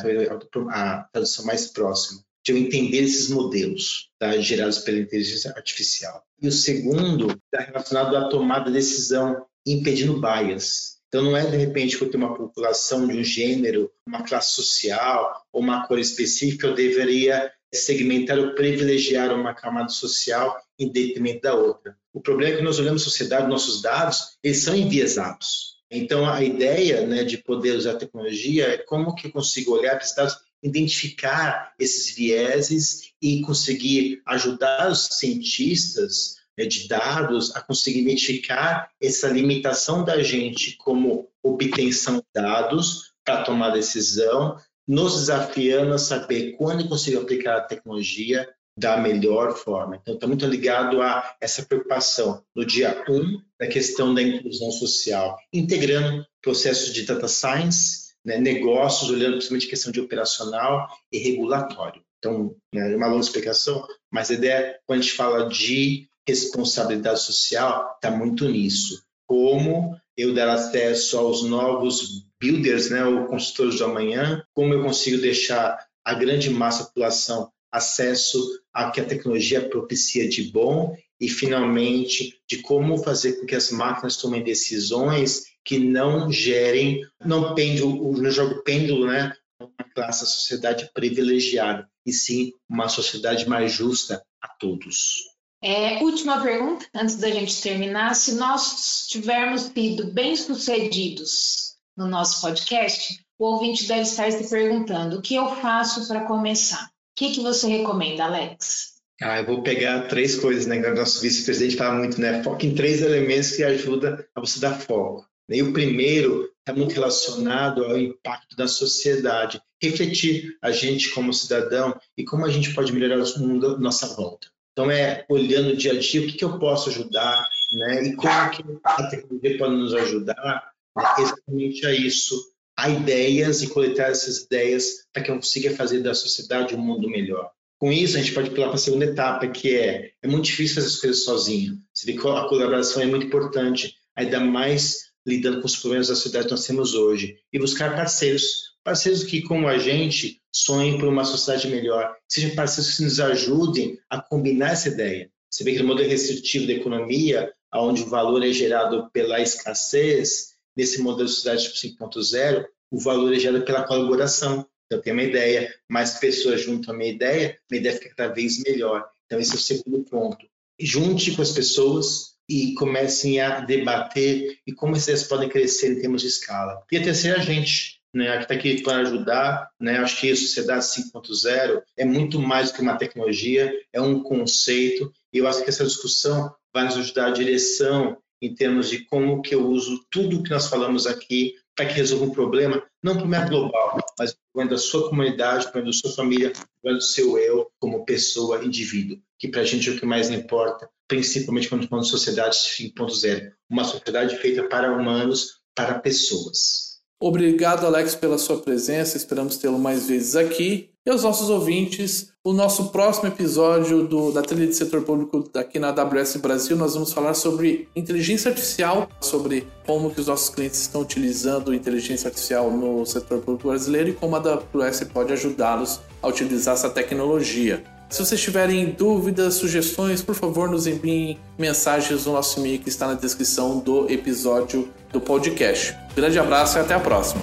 a 0.70 1.04
tradução 1.12 1.44
mais 1.44 1.66
próxima, 1.66 2.22
de 2.44 2.52
eu 2.52 2.58
entender 2.58 2.98
esses 2.98 3.30
modelos 3.30 4.10
tá, 4.18 4.36
gerados 4.38 4.78
pela 4.78 4.98
inteligência 4.98 5.50
artificial. 5.52 6.22
E 6.40 6.46
o 6.46 6.52
segundo 6.52 7.30
está 7.30 7.64
relacionado 7.64 8.14
à 8.16 8.28
tomada 8.28 8.66
de 8.66 8.72
decisão, 8.72 9.46
impedindo 9.66 10.20
bias. 10.20 10.98
Então, 11.08 11.22
não 11.22 11.36
é 11.36 11.48
de 11.48 11.56
repente 11.56 11.96
que 11.96 12.04
eu 12.04 12.10
tenho 12.10 12.24
uma 12.26 12.36
população 12.36 13.06
de 13.06 13.16
um 13.16 13.24
gênero, 13.24 13.90
uma 14.06 14.24
classe 14.24 14.52
social 14.52 15.44
ou 15.52 15.62
uma 15.62 15.86
cor 15.86 15.98
específica, 15.98 16.66
eu 16.66 16.74
deveria 16.74 17.50
segmentar 17.72 18.38
ou 18.38 18.54
privilegiar 18.54 19.32
uma 19.32 19.54
camada 19.54 19.88
social 19.88 20.60
em 20.78 20.90
detrimento 20.90 21.42
da 21.42 21.54
outra. 21.54 21.96
O 22.12 22.20
problema 22.20 22.54
é 22.54 22.56
que 22.58 22.62
nós 22.62 22.78
olhamos 22.78 23.02
a 23.02 23.04
sociedade, 23.04 23.48
nossos 23.48 23.80
dados, 23.80 24.36
eles 24.42 24.58
são 24.58 24.74
enviesados. 24.74 25.74
Então, 25.90 26.28
a 26.28 26.42
ideia 26.42 27.06
né, 27.06 27.22
de 27.22 27.38
poder 27.38 27.76
usar 27.76 27.92
a 27.92 27.96
tecnologia 27.96 28.66
é 28.66 28.78
como 28.78 29.14
que 29.14 29.28
eu 29.28 29.32
consigo 29.32 29.72
olhar 29.72 29.94
para 29.94 30.04
esses 30.04 30.16
dados, 30.16 30.36
identificar 30.64 31.74
esses 31.78 32.14
vieses 32.14 33.12
e 33.20 33.42
conseguir 33.42 34.22
ajudar 34.24 34.90
os 34.90 35.06
cientistas 35.12 36.36
né, 36.58 36.64
de 36.64 36.88
dados 36.88 37.54
a 37.54 37.60
conseguir 37.60 38.00
identificar 38.00 38.88
essa 39.00 39.28
limitação 39.28 40.04
da 40.04 40.22
gente 40.22 40.76
como 40.78 41.28
obtenção 41.42 42.16
de 42.16 42.24
dados 42.34 43.12
para 43.24 43.44
tomar 43.44 43.70
decisão, 43.70 44.56
nos 44.88 45.20
desafiando 45.20 45.94
a 45.94 45.98
saber 45.98 46.52
quando 46.52 46.88
consigo 46.88 47.20
aplicar 47.20 47.58
a 47.58 47.62
tecnologia 47.62 48.48
da 48.76 48.96
melhor 48.96 49.56
forma. 49.56 49.96
Então, 49.96 50.14
está 50.14 50.26
muito 50.26 50.46
ligado 50.46 51.00
a 51.00 51.36
essa 51.40 51.62
preocupação 51.62 52.42
no 52.54 52.66
dia 52.66 53.04
1 53.08 53.12
um, 53.12 53.40
da 53.58 53.68
questão 53.68 54.12
da 54.12 54.20
inclusão 54.20 54.70
social, 54.72 55.38
integrando 55.52 56.26
processos 56.42 56.92
de 56.92 57.02
data 57.02 57.28
science, 57.28 58.03
né, 58.24 58.38
negócios, 58.38 59.10
olhando 59.10 59.32
principalmente 59.32 59.66
questão 59.66 59.92
de 59.92 60.00
operacional 60.00 60.88
e 61.12 61.18
regulatório. 61.18 62.02
Então, 62.18 62.56
né, 62.72 62.92
é 62.92 62.96
uma 62.96 63.08
longa 63.08 63.20
explicação, 63.20 63.86
mas 64.10 64.30
a 64.30 64.34
ideia, 64.34 64.78
quando 64.86 65.00
a 65.00 65.02
gente 65.02 65.14
fala 65.14 65.48
de 65.48 66.08
responsabilidade 66.26 67.20
social, 67.20 67.92
está 67.96 68.10
muito 68.10 68.48
nisso. 68.48 69.04
Como 69.26 69.94
eu 70.16 70.32
dar 70.32 70.48
acesso 70.48 71.18
aos 71.18 71.42
novos 71.42 72.26
builders, 72.40 72.90
né, 72.90 73.04
ou 73.04 73.26
consultores 73.26 73.76
do 73.76 73.84
amanhã, 73.84 74.42
como 74.54 74.72
eu 74.72 74.82
consigo 74.82 75.20
deixar 75.20 75.78
a 76.04 76.14
grande 76.14 76.50
massa 76.50 76.84
da 76.84 76.88
população 76.88 77.50
acesso 77.70 78.38
ao 78.72 78.92
que 78.92 79.00
a 79.00 79.04
tecnologia 79.04 79.68
propicia 79.68 80.28
de 80.28 80.44
bom 80.44 80.96
e, 81.20 81.28
finalmente, 81.28 82.38
de 82.48 82.58
como 82.58 83.02
fazer 83.02 83.34
com 83.34 83.46
que 83.46 83.54
as 83.54 83.70
máquinas 83.70 84.16
tomem 84.16 84.42
decisões 84.42 85.42
que 85.64 85.78
não 85.78 86.30
gerem, 86.30 87.00
não 87.24 87.54
pêndulo, 87.54 88.20
não 88.20 88.30
jogo 88.30 88.62
pêndulo, 88.62 89.06
né, 89.06 89.32
uma 89.58 89.88
classe, 89.94 90.24
a 90.24 90.26
sociedade 90.26 90.90
privilegiada, 90.92 91.88
e 92.04 92.12
sim 92.12 92.52
uma 92.68 92.88
sociedade 92.88 93.48
mais 93.48 93.72
justa 93.72 94.22
a 94.42 94.48
todos. 94.48 95.14
É, 95.62 96.02
última 96.02 96.42
pergunta, 96.42 96.86
antes 96.94 97.16
da 97.16 97.30
gente 97.30 97.62
terminar. 97.62 98.14
Se 98.14 98.34
nós 98.34 99.06
tivermos 99.08 99.62
sido 99.62 100.12
bem-sucedidos 100.12 101.76
no 101.96 102.06
nosso 102.06 102.42
podcast, 102.42 103.18
o 103.38 103.46
ouvinte 103.46 103.88
deve 103.88 104.02
estar 104.02 104.30
se 104.30 104.50
perguntando: 104.50 105.16
o 105.16 105.22
que 105.22 105.34
eu 105.34 105.56
faço 105.56 106.06
para 106.06 106.26
começar? 106.26 106.84
O 106.84 107.16
que, 107.16 107.32
que 107.32 107.40
você 107.40 107.66
recomenda, 107.66 108.24
Alex? 108.24 108.94
Ah, 109.22 109.38
eu 109.38 109.46
vou 109.46 109.62
pegar 109.62 110.08
três 110.08 110.38
coisas, 110.38 110.66
né? 110.66 110.76
O 110.80 110.94
nosso 110.94 111.20
vice-presidente 111.22 111.76
fala 111.76 111.98
muito, 111.98 112.20
né? 112.20 112.42
Foco 112.42 112.66
em 112.66 112.74
três 112.74 113.00
elementos 113.00 113.52
que 113.52 113.64
ajudam 113.64 114.18
a 114.34 114.40
você 114.40 114.60
dar 114.60 114.78
foco. 114.78 115.24
E 115.48 115.62
o 115.62 115.72
primeiro 115.72 116.50
está 116.60 116.72
muito 116.72 116.94
relacionado 116.94 117.84
ao 117.84 117.98
impacto 117.98 118.56
da 118.56 118.66
sociedade. 118.66 119.60
Refletir 119.82 120.56
a 120.62 120.70
gente 120.70 121.10
como 121.10 121.32
cidadão 121.32 121.94
e 122.16 122.24
como 122.24 122.46
a 122.46 122.50
gente 122.50 122.72
pode 122.74 122.92
melhorar 122.92 123.22
o 123.22 123.38
mundo 123.40 123.74
à 123.74 123.78
nossa 123.78 124.06
volta. 124.14 124.48
Então, 124.72 124.90
é 124.90 125.24
olhando 125.28 125.70
o 125.70 125.76
dia 125.76 125.92
a 125.92 125.98
dia, 125.98 126.22
o 126.22 126.26
que, 126.26 126.32
que 126.32 126.44
eu 126.44 126.58
posso 126.58 126.88
ajudar, 126.88 127.46
né? 127.72 128.02
E 128.02 128.16
como 128.16 128.50
que 128.50 128.64
a 128.82 129.06
tecnologia 129.06 129.58
pode 129.58 129.74
nos 129.74 129.94
ajudar 129.94 130.72
né? 130.96 131.04
exatamente 131.18 131.86
a 131.86 131.92
isso, 131.92 132.42
a 132.76 132.88
ideias 132.88 133.62
e 133.62 133.68
coletar 133.68 134.10
essas 134.10 134.38
ideias 134.38 135.06
para 135.12 135.22
que 135.22 135.30
eu 135.30 135.36
consiga 135.36 135.70
fazer 135.76 136.02
da 136.02 136.14
sociedade 136.14 136.74
um 136.74 136.80
mundo 136.80 137.08
melhor. 137.08 137.50
Com 137.78 137.92
isso, 137.92 138.16
a 138.16 138.20
gente 138.20 138.32
pode 138.32 138.50
pular 138.50 138.68
para 138.68 138.76
a 138.76 138.78
segunda 138.78 139.04
etapa, 139.04 139.46
que 139.46 139.76
é 139.76 140.12
é 140.22 140.26
muito 140.26 140.46
difícil 140.46 140.76
fazer 140.76 140.88
as 140.88 140.96
coisas 140.96 141.24
sozinho. 141.24 141.78
Você 141.92 142.06
vê 142.06 142.18
que 142.18 142.26
a 142.26 142.48
colaboração 142.48 143.02
é 143.02 143.06
muito 143.06 143.26
importante, 143.26 143.94
ainda 144.16 144.40
mais 144.40 145.12
lidando 145.26 145.60
com 145.60 145.66
os 145.66 145.76
problemas 145.76 146.08
da 146.08 146.14
sociedade 146.14 146.46
que 146.46 146.50
nós 146.52 146.66
temos 146.66 146.94
hoje. 146.94 147.38
E 147.52 147.58
buscar 147.58 147.96
parceiros, 147.96 148.74
parceiros 148.82 149.24
que, 149.24 149.42
como 149.42 149.68
a 149.68 149.78
gente, 149.78 150.40
sonhem 150.52 150.98
por 150.98 151.08
uma 151.08 151.24
sociedade 151.24 151.68
melhor, 151.68 152.14
sejam 152.28 152.54
parceiros 152.54 152.96
que 152.96 153.02
nos 153.02 153.20
ajudem 153.20 153.98
a 154.10 154.20
combinar 154.20 154.72
essa 154.72 154.88
ideia. 154.88 155.30
Você 155.50 155.64
vê 155.64 155.72
que 155.72 155.78
no 155.78 155.88
modelo 155.88 156.08
restritivo 156.08 156.66
da 156.66 156.72
economia, 156.72 157.52
onde 157.72 158.02
o 158.02 158.08
valor 158.08 158.44
é 158.44 158.52
gerado 158.52 159.10
pela 159.12 159.40
escassez, 159.40 160.54
nesse 160.76 161.00
modelo 161.00 161.28
de 161.28 161.34
sociedade 161.34 161.72
5.0, 161.72 162.66
o 162.90 163.00
valor 163.00 163.32
é 163.32 163.38
gerado 163.38 163.64
pela 163.64 163.86
colaboração. 163.86 164.66
Então, 164.86 165.00
tem 165.00 165.12
uma 165.12 165.22
ideia, 165.22 165.72
mais 165.88 166.18
pessoas 166.18 166.60
juntam 166.60 166.94
a 166.94 166.96
minha 166.96 167.10
ideia, 167.10 167.58
minha 167.70 167.80
ideia 167.80 167.96
fica 167.96 168.14
cada 168.14 168.34
vez 168.34 168.62
melhor. 168.62 169.04
Então, 169.26 169.40
esse 169.40 169.52
é 169.52 169.56
o 169.56 169.58
segundo 169.58 170.04
ponto. 170.04 170.46
Junte 170.78 171.34
com 171.34 171.42
as 171.42 171.52
pessoas 171.52 172.33
e 172.48 172.74
comecem 172.74 173.40
a 173.40 173.60
debater 173.60 174.58
e 174.66 174.72
como 174.72 174.96
ideias 174.96 175.24
podem 175.24 175.48
crescer 175.48 175.92
em 175.92 176.00
termos 176.00 176.22
de 176.22 176.28
escala. 176.28 176.82
E 176.90 176.96
a 176.96 177.02
terceira, 177.02 177.38
a 177.38 177.42
gente, 177.42 178.00
né, 178.12 178.36
que 178.36 178.42
está 178.42 178.54
aqui 178.54 178.82
para 178.82 178.98
ajudar. 178.98 179.70
Né, 179.80 179.98
acho 179.98 180.20
que 180.20 180.30
a 180.30 180.36
Sociedade 180.36 180.84
5.0 180.84 181.82
é 181.96 182.04
muito 182.04 182.38
mais 182.38 182.70
do 182.70 182.76
que 182.76 182.82
uma 182.82 182.96
tecnologia, 182.96 183.72
é 183.92 184.00
um 184.00 184.22
conceito. 184.22 185.12
E 185.32 185.38
eu 185.38 185.48
acho 185.48 185.62
que 185.62 185.70
essa 185.70 185.84
discussão 185.84 186.54
vai 186.72 186.84
nos 186.84 186.96
ajudar 186.96 187.26
a 187.26 187.32
direção 187.32 188.16
em 188.42 188.54
termos 188.54 188.90
de 188.90 189.04
como 189.06 189.40
que 189.40 189.54
eu 189.54 189.66
uso 189.66 190.04
tudo 190.10 190.42
que 190.42 190.50
nós 190.50 190.68
falamos 190.68 191.06
aqui 191.06 191.54
para 191.76 191.86
que 191.86 191.94
resolva 191.94 192.24
um 192.24 192.30
problema, 192.30 192.82
não 193.02 193.14
um 193.14 193.18
problema 193.18 193.48
global, 193.48 193.98
mas 194.18 194.32
um 194.32 194.36
problema 194.52 194.76
da 194.76 194.78
sua 194.78 195.08
comunidade, 195.08 195.66
um 195.66 195.70
problema 195.70 195.92
da 195.92 195.98
sua 195.98 196.12
família, 196.12 196.52
problema 196.80 196.98
do 196.98 197.04
seu 197.04 197.38
eu 197.38 197.70
como 197.78 198.04
pessoa, 198.04 198.64
indivíduo, 198.64 199.18
que 199.38 199.48
para 199.48 199.62
a 199.62 199.64
gente 199.64 199.88
é 199.88 199.92
o 199.92 199.98
que 199.98 200.06
mais 200.06 200.30
importa, 200.30 200.88
principalmente 201.08 201.68
quando 201.68 201.88
falamos 201.88 202.06
de 202.06 202.12
sociedade 202.12 202.56
5.0, 202.56 203.52
uma 203.68 203.84
sociedade 203.84 204.36
feita 204.36 204.62
para 204.68 204.92
humanos, 204.92 205.60
para 205.74 205.98
pessoas. 205.98 206.94
Obrigado, 207.20 207.86
Alex, 207.86 208.14
pela 208.14 208.38
sua 208.38 208.60
presença. 208.60 209.16
Esperamos 209.16 209.56
tê-lo 209.56 209.78
mais 209.78 210.06
vezes 210.08 210.36
aqui. 210.36 210.93
E 211.06 211.10
aos 211.10 211.22
nossos 211.22 211.50
ouvintes, 211.50 212.32
o 212.42 212.54
nosso 212.54 212.86
próximo 212.86 213.28
episódio 213.28 214.04
do, 214.04 214.32
da 214.32 214.40
trilha 214.40 214.66
de 214.66 214.74
setor 214.74 215.02
público 215.02 215.44
aqui 215.54 215.78
na 215.78 215.88
AWS 215.90 216.36
Brasil, 216.36 216.78
nós 216.78 216.94
vamos 216.94 217.12
falar 217.12 217.34
sobre 217.34 217.86
inteligência 217.94 218.48
artificial, 218.48 219.06
sobre 219.20 219.68
como 219.86 220.10
que 220.10 220.22
os 220.22 220.28
nossos 220.28 220.48
clientes 220.48 220.80
estão 220.80 221.02
utilizando 221.02 221.74
inteligência 221.74 222.28
artificial 222.28 222.70
no 222.70 223.04
setor 223.04 223.40
público 223.40 223.68
brasileiro 223.68 224.08
e 224.08 224.12
como 224.14 224.34
a 224.34 224.38
AWS 224.38 225.04
pode 225.12 225.34
ajudá-los 225.34 226.00
a 226.22 226.28
utilizar 226.28 226.72
essa 226.72 226.88
tecnologia. 226.88 227.84
Se 228.08 228.24
vocês 228.24 228.40
tiverem 228.40 228.86
dúvidas, 228.86 229.56
sugestões, 229.56 230.22
por 230.22 230.34
favor, 230.34 230.70
nos 230.70 230.86
enviem 230.86 231.38
mensagens 231.58 232.24
no 232.24 232.32
nosso 232.32 232.60
e-mail 232.60 232.78
que 232.78 232.88
está 232.88 233.08
na 233.08 233.14
descrição 233.14 233.78
do 233.78 234.10
episódio 234.10 234.88
do 235.12 235.20
podcast. 235.20 235.94
Grande 236.16 236.38
abraço 236.38 236.78
e 236.78 236.80
até 236.80 236.94
a 236.94 237.00
próxima. 237.00 237.42